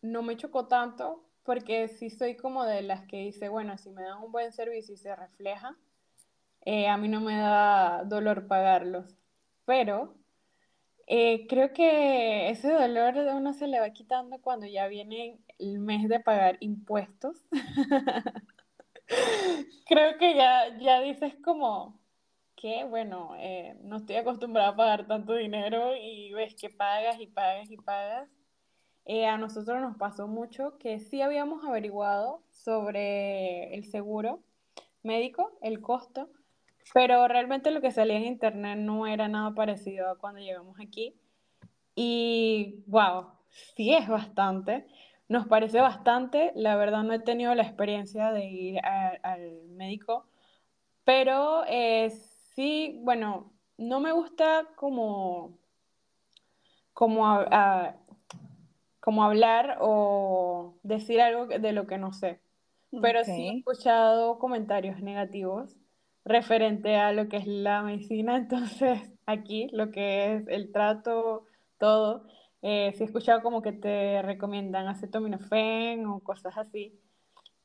no 0.00 0.22
me 0.22 0.38
chocó 0.38 0.68
tanto, 0.68 1.28
porque 1.42 1.88
sí 1.88 2.08
soy 2.08 2.34
como 2.34 2.64
de 2.64 2.80
las 2.80 3.06
que 3.06 3.18
dice, 3.18 3.50
bueno, 3.50 3.76
si 3.76 3.90
me 3.90 4.02
dan 4.02 4.22
un 4.22 4.32
buen 4.32 4.52
servicio 4.52 4.94
y 4.94 4.98
se 4.98 5.14
refleja, 5.14 5.76
eh, 6.64 6.88
a 6.88 6.96
mí 6.96 7.08
no 7.08 7.20
me 7.20 7.36
da 7.36 8.04
dolor 8.04 8.46
pagarlos. 8.46 9.18
Pero 9.66 10.14
eh, 11.14 11.46
creo 11.46 11.74
que 11.74 12.48
ese 12.48 12.72
dolor 12.72 13.14
uno 13.34 13.52
se 13.52 13.66
le 13.66 13.78
va 13.80 13.90
quitando 13.90 14.40
cuando 14.40 14.64
ya 14.64 14.86
viene 14.88 15.38
el 15.58 15.78
mes 15.78 16.08
de 16.08 16.20
pagar 16.20 16.56
impuestos. 16.60 17.44
creo 19.86 20.16
que 20.16 20.34
ya, 20.34 20.74
ya 20.78 21.02
dices 21.02 21.34
como 21.44 22.00
que, 22.56 22.84
bueno, 22.84 23.34
eh, 23.38 23.76
no 23.82 23.98
estoy 23.98 24.16
acostumbrada 24.16 24.70
a 24.70 24.76
pagar 24.76 25.06
tanto 25.06 25.34
dinero 25.34 25.94
y 25.94 26.32
ves 26.32 26.54
que 26.54 26.70
pagas 26.70 27.20
y 27.20 27.26
pagas 27.26 27.70
y 27.70 27.76
pagas. 27.76 28.30
Eh, 29.04 29.26
a 29.26 29.36
nosotros 29.36 29.82
nos 29.82 29.98
pasó 29.98 30.28
mucho 30.28 30.78
que 30.78 30.98
sí 30.98 31.20
habíamos 31.20 31.62
averiguado 31.62 32.42
sobre 32.48 33.74
el 33.74 33.84
seguro 33.84 34.42
médico, 35.02 35.58
el 35.60 35.82
costo, 35.82 36.30
pero 36.92 37.26
realmente 37.28 37.70
lo 37.70 37.80
que 37.80 37.90
salía 37.90 38.16
en 38.16 38.24
internet 38.24 38.78
no 38.78 39.06
era 39.06 39.28
nada 39.28 39.54
parecido 39.54 40.10
a 40.10 40.18
cuando 40.18 40.40
llegamos 40.40 40.78
aquí. 40.80 41.14
Y 41.94 42.82
wow, 42.86 43.26
sí 43.48 43.94
es 43.94 44.08
bastante. 44.08 44.86
Nos 45.28 45.46
parece 45.46 45.80
bastante. 45.80 46.52
La 46.54 46.76
verdad 46.76 47.02
no 47.02 47.12
he 47.12 47.18
tenido 47.18 47.54
la 47.54 47.62
experiencia 47.62 48.32
de 48.32 48.44
ir 48.44 48.80
al 48.84 49.62
médico, 49.68 50.26
pero 51.04 51.64
eh, 51.68 52.10
sí, 52.54 52.98
bueno, 53.02 53.52
no 53.78 54.00
me 54.00 54.12
gusta 54.12 54.68
como, 54.76 55.58
como, 56.92 57.40
como 59.00 59.24
hablar 59.24 59.78
o 59.80 60.74
decir 60.82 61.20
algo 61.20 61.46
de 61.46 61.72
lo 61.72 61.86
que 61.86 61.98
no 61.98 62.12
sé. 62.12 62.40
Pero 63.00 63.24
sí 63.24 63.48
he 63.48 63.58
escuchado 63.58 64.38
comentarios 64.38 65.00
negativos 65.00 65.76
referente 66.24 66.96
a 66.96 67.12
lo 67.12 67.28
que 67.28 67.38
es 67.38 67.46
la 67.46 67.82
medicina, 67.82 68.36
entonces 68.36 69.00
aquí 69.26 69.68
lo 69.72 69.90
que 69.90 70.34
es 70.34 70.48
el 70.48 70.72
trato, 70.72 71.46
todo, 71.78 72.26
eh, 72.62 72.92
sí 72.94 73.02
he 73.02 73.06
escuchado 73.06 73.42
como 73.42 73.62
que 73.62 73.72
te 73.72 74.22
recomiendan 74.22 74.88
acetaminofén 74.88 76.06
o 76.06 76.20
cosas 76.20 76.56
así. 76.56 76.98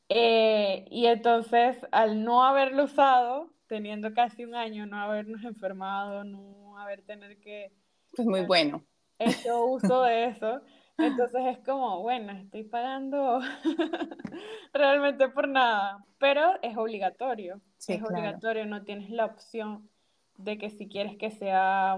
Eh, 0.10 0.86
y 0.90 1.06
entonces, 1.08 1.78
al 1.92 2.24
no 2.24 2.44
haberlo 2.44 2.86
usado, 2.86 3.52
teniendo 3.68 4.14
casi 4.14 4.46
un 4.46 4.56
año, 4.56 4.86
no 4.86 4.98
habernos 4.98 5.44
enfermado, 5.44 6.24
no 6.24 6.78
haber 6.80 7.02
tener 7.04 7.40
que... 7.40 7.72
Pues 8.16 8.28
muy 8.28 8.46
bueno. 8.46 8.84
Hecho 9.20 9.66
uso 9.66 10.04
de 10.04 10.26
eso. 10.30 10.62
Entonces 10.98 11.42
es 11.46 11.60
como, 11.60 12.02
bueno, 12.02 12.32
estoy 12.32 12.64
pagando 12.64 13.40
realmente 14.74 15.30
por 15.30 15.48
nada, 15.48 16.04
pero 16.18 16.54
es 16.64 16.76
obligatorio. 16.76 17.62
Es 17.88 18.04
obligatorio, 18.04 18.66
no 18.66 18.84
tienes 18.84 19.10
la 19.10 19.26
opción 19.26 19.90
de 20.38 20.58
que 20.58 20.70
si 20.70 20.88
quieres 20.88 21.18
que 21.18 21.32
sea, 21.32 21.98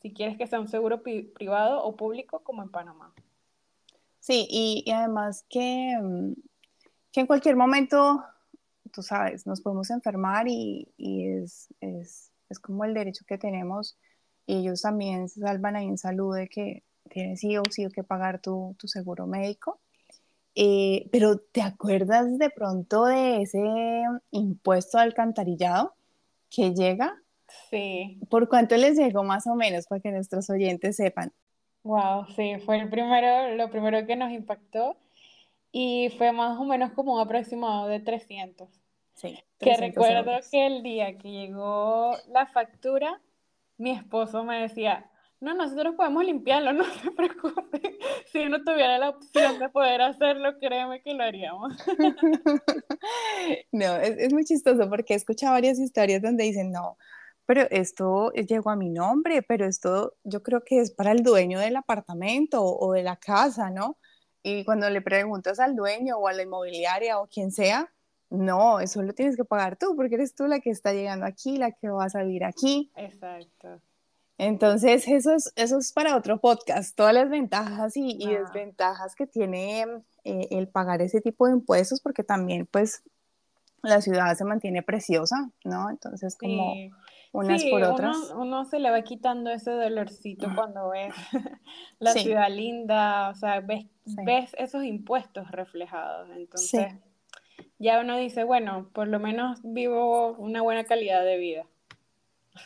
si 0.00 0.12
quieres 0.12 0.36
que 0.36 0.46
sea 0.46 0.60
un 0.60 0.68
seguro 0.68 1.02
privado 1.02 1.82
o 1.82 1.96
público 1.96 2.40
como 2.40 2.62
en 2.62 2.70
Panamá. 2.70 3.12
Sí, 4.20 4.46
y, 4.48 4.88
además 4.90 5.44
que, 5.48 5.98
mm, 6.00 6.34
que, 7.10 7.20
en 7.20 7.26
cualquier 7.26 7.56
momento, 7.56 8.22
tú 8.92 9.02
sabes, 9.02 9.46
nos 9.46 9.60
podemos 9.60 9.90
enfermar 9.90 10.46
y, 10.46 10.88
y 10.96 11.26
es, 11.26 11.74
es, 11.80 12.30
es, 12.48 12.60
como 12.60 12.84
el 12.84 12.94
derecho 12.94 13.24
que 13.26 13.36
tenemos 13.36 13.98
y 14.46 14.58
ellos 14.58 14.82
también 14.82 15.28
se 15.28 15.40
salvan 15.40 15.74
ahí 15.74 15.86
en 15.86 15.98
salud 15.98 16.36
de 16.36 16.48
que 16.48 16.84
tienes 17.10 17.40
sí 17.40 17.56
o 17.56 17.62
sí 17.68 17.88
que 17.92 18.04
pagar 18.04 18.40
tu, 18.40 18.76
tu 18.78 18.86
seguro 18.86 19.26
médico. 19.26 19.80
Eh, 20.54 21.08
pero 21.10 21.38
¿te 21.38 21.62
acuerdas 21.62 22.38
de 22.38 22.50
pronto 22.50 23.06
de 23.06 23.42
ese 23.42 23.62
impuesto 24.30 24.98
alcantarillado 24.98 25.94
que 26.50 26.74
llega? 26.74 27.16
Sí. 27.70 28.20
¿Por 28.28 28.48
cuánto 28.48 28.76
les 28.76 28.98
llegó 28.98 29.24
más 29.24 29.46
o 29.46 29.54
menos 29.54 29.86
para 29.86 30.00
que 30.00 30.10
nuestros 30.10 30.50
oyentes 30.50 30.96
sepan? 30.96 31.32
Wow, 31.84 32.26
sí, 32.36 32.56
fue 32.64 32.78
el 32.78 32.88
primero, 32.88 33.54
lo 33.56 33.70
primero 33.70 34.06
que 34.06 34.14
nos 34.14 34.30
impactó 34.30 34.96
y 35.72 36.10
fue 36.18 36.32
más 36.32 36.58
o 36.58 36.64
menos 36.64 36.92
como 36.92 37.14
un 37.14 37.20
aproximado 37.20 37.88
de 37.88 38.00
300. 38.00 38.68
Sí. 39.14 39.38
que 39.58 39.76
recuerdo 39.76 40.32
que 40.50 40.66
el 40.66 40.82
día 40.82 41.18
que 41.18 41.30
llegó 41.30 42.16
la 42.28 42.46
factura, 42.46 43.20
mi 43.76 43.90
esposo 43.90 44.42
me 44.42 44.62
decía, 44.62 45.10
no, 45.42 45.54
nosotros 45.54 45.96
podemos 45.96 46.24
limpiarlo, 46.24 46.72
no 46.72 46.84
se 46.84 47.10
preocupe. 47.10 47.98
Si 48.30 48.38
uno 48.38 48.62
tuviera 48.62 48.96
la 48.98 49.10
opción 49.10 49.58
de 49.58 49.68
poder 49.68 50.00
hacerlo, 50.00 50.56
créeme 50.58 51.02
que 51.02 51.14
lo 51.14 51.24
haríamos. 51.24 51.74
No, 53.72 53.96
es, 53.96 54.32
muy 54.32 54.44
chistoso 54.44 54.88
porque 54.88 55.14
he 55.14 55.16
escuchado 55.16 55.54
varias 55.54 55.78
historias 55.78 56.22
donde 56.22 56.44
dicen, 56.44 56.70
no, 56.70 56.96
pero 57.46 57.62
esto 57.70 58.30
llegó 58.32 58.70
a 58.70 58.76
mi 58.76 58.90
nombre, 58.90 59.42
pero 59.42 59.66
esto 59.66 60.14
yo 60.22 60.42
creo 60.42 60.62
que 60.62 60.78
es 60.78 60.92
para 60.92 61.10
el 61.10 61.24
dueño 61.24 61.58
del 61.58 61.74
apartamento 61.74 62.62
o 62.64 62.92
de 62.92 63.02
la 63.02 63.16
casa, 63.16 63.70
¿no? 63.70 63.98
Y 64.44 64.64
cuando 64.64 64.88
le 64.88 65.00
preguntas 65.00 65.58
al 65.58 65.74
dueño 65.74 66.16
o 66.18 66.28
a 66.28 66.32
la 66.32 66.42
inmobiliaria 66.42 67.18
o 67.18 67.26
quien 67.26 67.50
sea, 67.50 67.92
no, 68.30 68.78
eso 68.78 69.02
lo 69.02 69.14
tienes 69.14 69.36
que 69.36 69.44
pagar 69.44 69.76
tú, 69.76 69.96
porque 69.96 70.14
eres 70.14 70.34
tú 70.34 70.46
la 70.46 70.60
que 70.60 70.70
está 70.70 70.92
llegando 70.92 71.26
aquí, 71.26 71.56
la 71.56 71.72
que 71.72 71.88
vas 71.88 72.14
a 72.14 72.22
vivir 72.22 72.44
aquí. 72.44 72.92
Exacto. 72.94 73.80
Entonces, 74.38 75.06
eso 75.06 75.34
es, 75.34 75.52
eso 75.56 75.78
es 75.78 75.92
para 75.92 76.16
otro 76.16 76.40
podcast, 76.40 76.96
todas 76.96 77.14
las 77.14 77.28
ventajas 77.28 77.96
y, 77.96 78.16
y 78.18 78.28
desventajas 78.28 79.14
que 79.14 79.26
tiene 79.26 79.84
eh, 80.24 80.48
el 80.50 80.68
pagar 80.68 81.02
ese 81.02 81.20
tipo 81.20 81.46
de 81.46 81.52
impuestos, 81.52 82.00
porque 82.00 82.24
también, 82.24 82.66
pues, 82.66 83.02
la 83.82 84.00
ciudad 84.00 84.34
se 84.36 84.44
mantiene 84.44 84.82
preciosa, 84.82 85.50
¿no? 85.64 85.90
Entonces, 85.90 86.36
como 86.36 86.74
unas 87.32 87.64
por 87.64 87.82
otras. 87.82 88.16
Uno, 88.30 88.42
uno, 88.42 88.64
se 88.64 88.78
le 88.78 88.90
va 88.90 89.02
quitando 89.02 89.50
ese 89.50 89.70
dolorcito 89.70 90.48
cuando 90.54 90.90
ves 90.90 91.14
la 91.98 92.12
ciudad 92.12 92.50
linda, 92.50 93.30
o 93.30 93.34
sea, 93.34 93.60
ves, 93.60 93.86
ves 94.24 94.54
esos 94.58 94.84
impuestos 94.84 95.50
reflejados. 95.50 96.28
Entonces, 96.36 96.94
ya 97.78 98.00
uno 98.00 98.16
dice, 98.18 98.44
bueno, 98.44 98.88
por 98.92 99.08
lo 99.08 99.18
menos 99.18 99.60
vivo 99.64 100.32
una 100.34 100.62
buena 100.62 100.84
calidad 100.84 101.24
de 101.24 101.38
vida. 101.38 101.66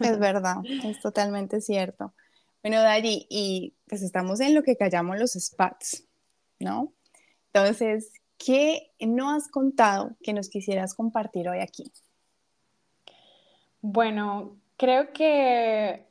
Es 0.01 0.19
verdad, 0.19 0.57
es 0.85 1.01
totalmente 1.01 1.61
cierto. 1.61 2.15
Bueno, 2.63 2.83
Dari, 2.83 3.27
y 3.31 3.75
pues 3.89 4.03
estamos 4.03 4.41
en 4.41 4.55
lo 4.55 4.63
que 4.63 4.77
callamos 4.77 5.19
los 5.19 5.33
spats, 5.33 6.05
¿no? 6.59 6.93
Entonces, 7.53 8.13
¿qué 8.39 8.93
no 9.01 9.31
has 9.31 9.49
contado 9.49 10.17
que 10.23 10.33
nos 10.33 10.49
quisieras 10.49 10.95
compartir 10.95 11.49
hoy 11.49 11.61
aquí? 11.61 11.93
Bueno, 13.81 14.57
creo 14.77 15.13
que 15.13 16.07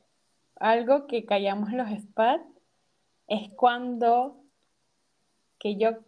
algo 0.58 1.06
que 1.06 1.26
callamos 1.26 1.72
los 1.72 1.88
spats 1.90 2.44
es 3.28 3.50
cuando 3.50 4.42
que 5.58 5.76
yo 5.76 5.98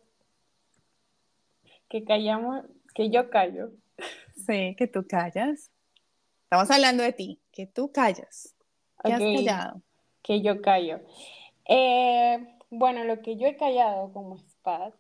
que 1.89 2.05
callamos 2.05 2.65
que 2.95 3.11
yo 3.11 3.31
callo. 3.31 3.73
Sí, 4.35 4.75
que 4.77 4.87
tú 4.87 5.07
callas. 5.07 5.71
Estamos 6.51 6.71
hablando 6.71 7.03
de 7.03 7.13
ti, 7.13 7.43
que 7.53 7.67
tú 7.67 7.93
callas. 7.93 8.57
¿Qué 9.05 9.13
has 9.13 9.21
callado? 9.21 9.83
Que 10.23 10.41
yo 10.41 10.63
callo. 10.63 11.01
Eh, 11.67 12.39
bueno, 12.71 13.05
lo 13.05 13.21
que 13.21 13.37
yo 13.37 13.47
he 13.47 13.59
callado 13.59 14.11
como 14.15 14.39
SPAD 14.39 14.95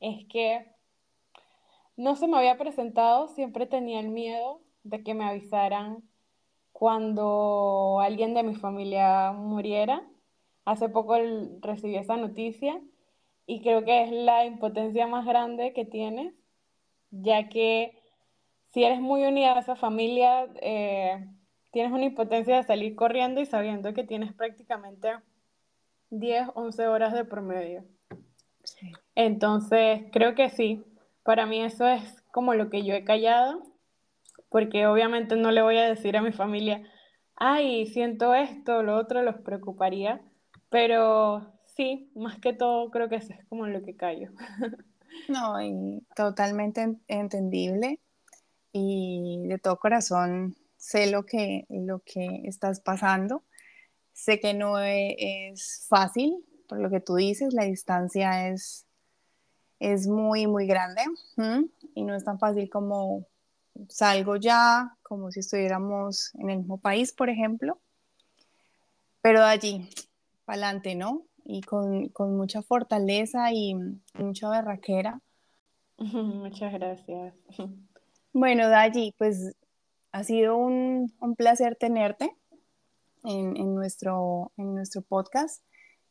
es 0.00 0.26
que 0.26 0.66
no 1.96 2.16
se 2.16 2.28
me 2.28 2.36
había 2.36 2.58
presentado, 2.58 3.28
siempre 3.28 3.64
tenía 3.64 3.98
el 3.98 4.10
miedo 4.10 4.60
de 4.82 5.02
que 5.02 5.14
me 5.14 5.24
avisaran 5.24 6.02
cuando 6.72 8.00
alguien 8.00 8.34
de 8.34 8.42
mi 8.42 8.54
familia 8.54 9.32
muriera. 9.32 10.06
Hace 10.66 10.90
poco 10.90 11.16
recibí 11.62 11.96
esa 11.96 12.18
noticia 12.18 12.78
y 13.46 13.62
creo 13.62 13.86
que 13.86 14.02
es 14.02 14.12
la 14.12 14.44
impotencia 14.44 15.06
más 15.06 15.24
grande 15.24 15.72
que 15.72 15.86
tienes, 15.86 16.34
ya 17.10 17.48
que 17.48 18.03
si 18.74 18.82
eres 18.82 19.00
muy 19.00 19.22
unida 19.24 19.56
a 19.56 19.60
esa 19.60 19.76
familia, 19.76 20.48
eh, 20.60 21.24
tienes 21.70 21.92
una 21.92 22.06
impotencia 22.06 22.56
de 22.56 22.64
salir 22.64 22.96
corriendo 22.96 23.40
y 23.40 23.46
sabiendo 23.46 23.94
que 23.94 24.02
tienes 24.02 24.32
prácticamente 24.32 25.12
10, 26.10 26.48
11 26.54 26.88
horas 26.88 27.12
de 27.12 27.24
promedio. 27.24 27.84
Entonces, 29.14 30.02
creo 30.10 30.34
que 30.34 30.50
sí, 30.50 30.82
para 31.22 31.46
mí 31.46 31.62
eso 31.62 31.86
es 31.86 32.20
como 32.32 32.54
lo 32.54 32.68
que 32.68 32.82
yo 32.84 32.94
he 32.94 33.04
callado, 33.04 33.62
porque 34.48 34.88
obviamente 34.88 35.36
no 35.36 35.52
le 35.52 35.62
voy 35.62 35.78
a 35.78 35.88
decir 35.88 36.16
a 36.16 36.22
mi 36.22 36.32
familia, 36.32 36.82
ay, 37.36 37.86
siento 37.86 38.34
esto, 38.34 38.82
lo 38.82 38.96
otro 38.96 39.22
los 39.22 39.36
preocuparía, 39.36 40.20
pero 40.68 41.52
sí, 41.76 42.10
más 42.16 42.40
que 42.40 42.52
todo 42.52 42.90
creo 42.90 43.08
que 43.08 43.16
eso 43.16 43.34
es 43.34 43.44
como 43.44 43.68
lo 43.68 43.84
que 43.84 43.94
callo. 43.94 44.32
No, 45.28 45.62
y 45.62 46.04
totalmente 46.16 46.96
entendible 47.06 48.00
y 48.76 49.46
de 49.46 49.58
todo 49.58 49.78
corazón 49.78 50.56
sé 50.76 51.10
lo 51.10 51.24
que, 51.24 51.64
lo 51.70 52.00
que 52.00 52.42
estás 52.44 52.80
pasando. 52.80 53.44
Sé 54.12 54.40
que 54.40 54.52
no 54.52 54.80
e, 54.80 55.16
es 55.48 55.86
fácil, 55.88 56.44
por 56.68 56.80
lo 56.80 56.90
que 56.90 57.00
tú 57.00 57.14
dices, 57.14 57.54
la 57.54 57.64
distancia 57.64 58.48
es, 58.48 58.84
es 59.78 60.08
muy, 60.08 60.48
muy 60.48 60.66
grande 60.66 61.02
y 61.94 62.02
no 62.02 62.16
es 62.16 62.24
tan 62.24 62.38
fácil 62.40 62.68
como 62.68 63.26
salgo 63.88 64.36
ya, 64.36 64.96
como 65.02 65.30
si 65.30 65.40
estuviéramos 65.40 66.34
en 66.34 66.50
el 66.50 66.58
mismo 66.58 66.78
país, 66.78 67.12
por 67.12 67.30
ejemplo. 67.30 67.78
Pero 69.22 69.40
de 69.40 69.46
allí, 69.46 69.88
para 70.44 70.66
adelante, 70.66 70.96
¿no? 70.96 71.22
Y 71.44 71.62
con, 71.62 72.08
con, 72.08 72.36
mucha 72.36 72.60
fortaleza 72.62 73.52
y 73.52 73.74
mucha 74.14 74.50
berraquera. 74.50 75.20
Muchas 75.98 76.72
gracias. 76.72 77.34
Bueno, 78.34 78.68
Dayi, 78.68 79.14
pues 79.16 79.54
ha 80.10 80.24
sido 80.24 80.56
un, 80.56 81.12
placer 81.38 81.76
tenerte 81.76 82.36
en, 83.22 83.74
nuestro, 83.76 84.50
en 84.56 84.74
nuestro 84.74 85.02
podcast. 85.02 85.62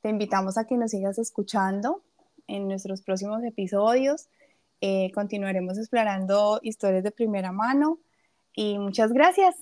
Te 0.02 0.08
invitamos 0.08 0.58
a 0.58 0.66
que 0.66 0.78
nos 0.78 0.92
sigas 0.92 1.20
escuchando 1.20 2.02
en 2.48 2.70
nuestros 2.70 3.02
próximos 3.02 3.44
episodios. 3.44 4.30
Eh, 4.80 5.12
continuaremos 5.14 5.78
explorando 5.78 6.62
historias 6.64 7.04
de 7.04 7.12
primera 7.12 7.52
mano 7.52 8.00
y 8.56 8.80
muchas 8.80 9.12
gracias. 9.12 9.58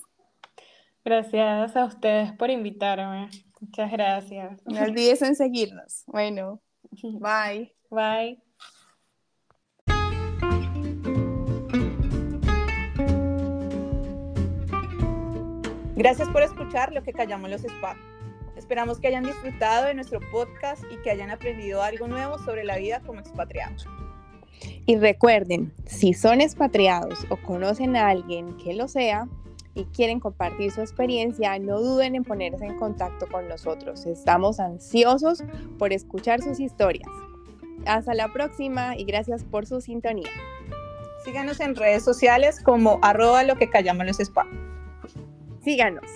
Gracias 1.04 1.74
a 1.74 1.84
ustedes 1.84 2.32
por 2.32 2.50
invitarme. 2.50 3.28
Muchas 3.60 3.90
gracias. 3.90 4.60
No 4.66 4.82
olvides 4.82 5.20
en 5.22 5.34
seguirnos. 5.34 6.04
Bueno, 6.06 6.60
bye. 7.02 7.74
Bye. 7.90 8.40
Gracias 15.94 16.28
por 16.30 16.42
escuchar 16.42 16.92
lo 16.92 17.02
que 17.02 17.12
callamos 17.12 17.50
los 17.50 17.64
spa. 17.64 17.96
Esperamos 18.56 18.98
que 18.98 19.08
hayan 19.08 19.24
disfrutado 19.24 19.86
de 19.86 19.94
nuestro 19.94 20.20
podcast 20.30 20.82
y 20.90 20.96
que 21.02 21.10
hayan 21.10 21.30
aprendido 21.30 21.82
algo 21.82 22.08
nuevo 22.08 22.38
sobre 22.38 22.64
la 22.64 22.78
vida 22.78 23.00
como 23.00 23.20
expatriados. 23.20 23.86
Y 24.86 24.96
recuerden, 24.96 25.72
si 25.84 26.14
son 26.14 26.40
expatriados 26.40 27.26
o 27.28 27.36
conocen 27.36 27.96
a 27.96 28.08
alguien 28.08 28.56
que 28.56 28.72
lo 28.72 28.88
sea 28.88 29.28
y 29.74 29.84
quieren 29.84 30.18
compartir 30.18 30.70
su 30.70 30.80
experiencia, 30.80 31.58
no 31.58 31.78
duden 31.80 32.14
en 32.14 32.24
ponerse 32.24 32.64
en 32.64 32.78
contacto 32.78 33.26
con 33.26 33.48
nosotros. 33.48 34.06
Estamos 34.06 34.60
ansiosos 34.60 35.44
por 35.78 35.92
escuchar 35.92 36.40
sus 36.40 36.58
historias. 36.58 37.08
Hasta 37.84 38.14
la 38.14 38.32
próxima 38.32 38.96
y 38.96 39.04
gracias 39.04 39.44
por 39.44 39.66
su 39.66 39.82
sintonía. 39.82 40.30
Síganos 41.24 41.60
en 41.60 41.76
redes 41.76 42.02
sociales 42.02 42.60
como 42.62 42.98
arroba 43.02 43.42
lo 43.42 43.56
que 43.56 43.68
callamos 43.68 44.06
los 44.06 44.20
spa. 44.20 44.46
Síganos. 45.62 46.10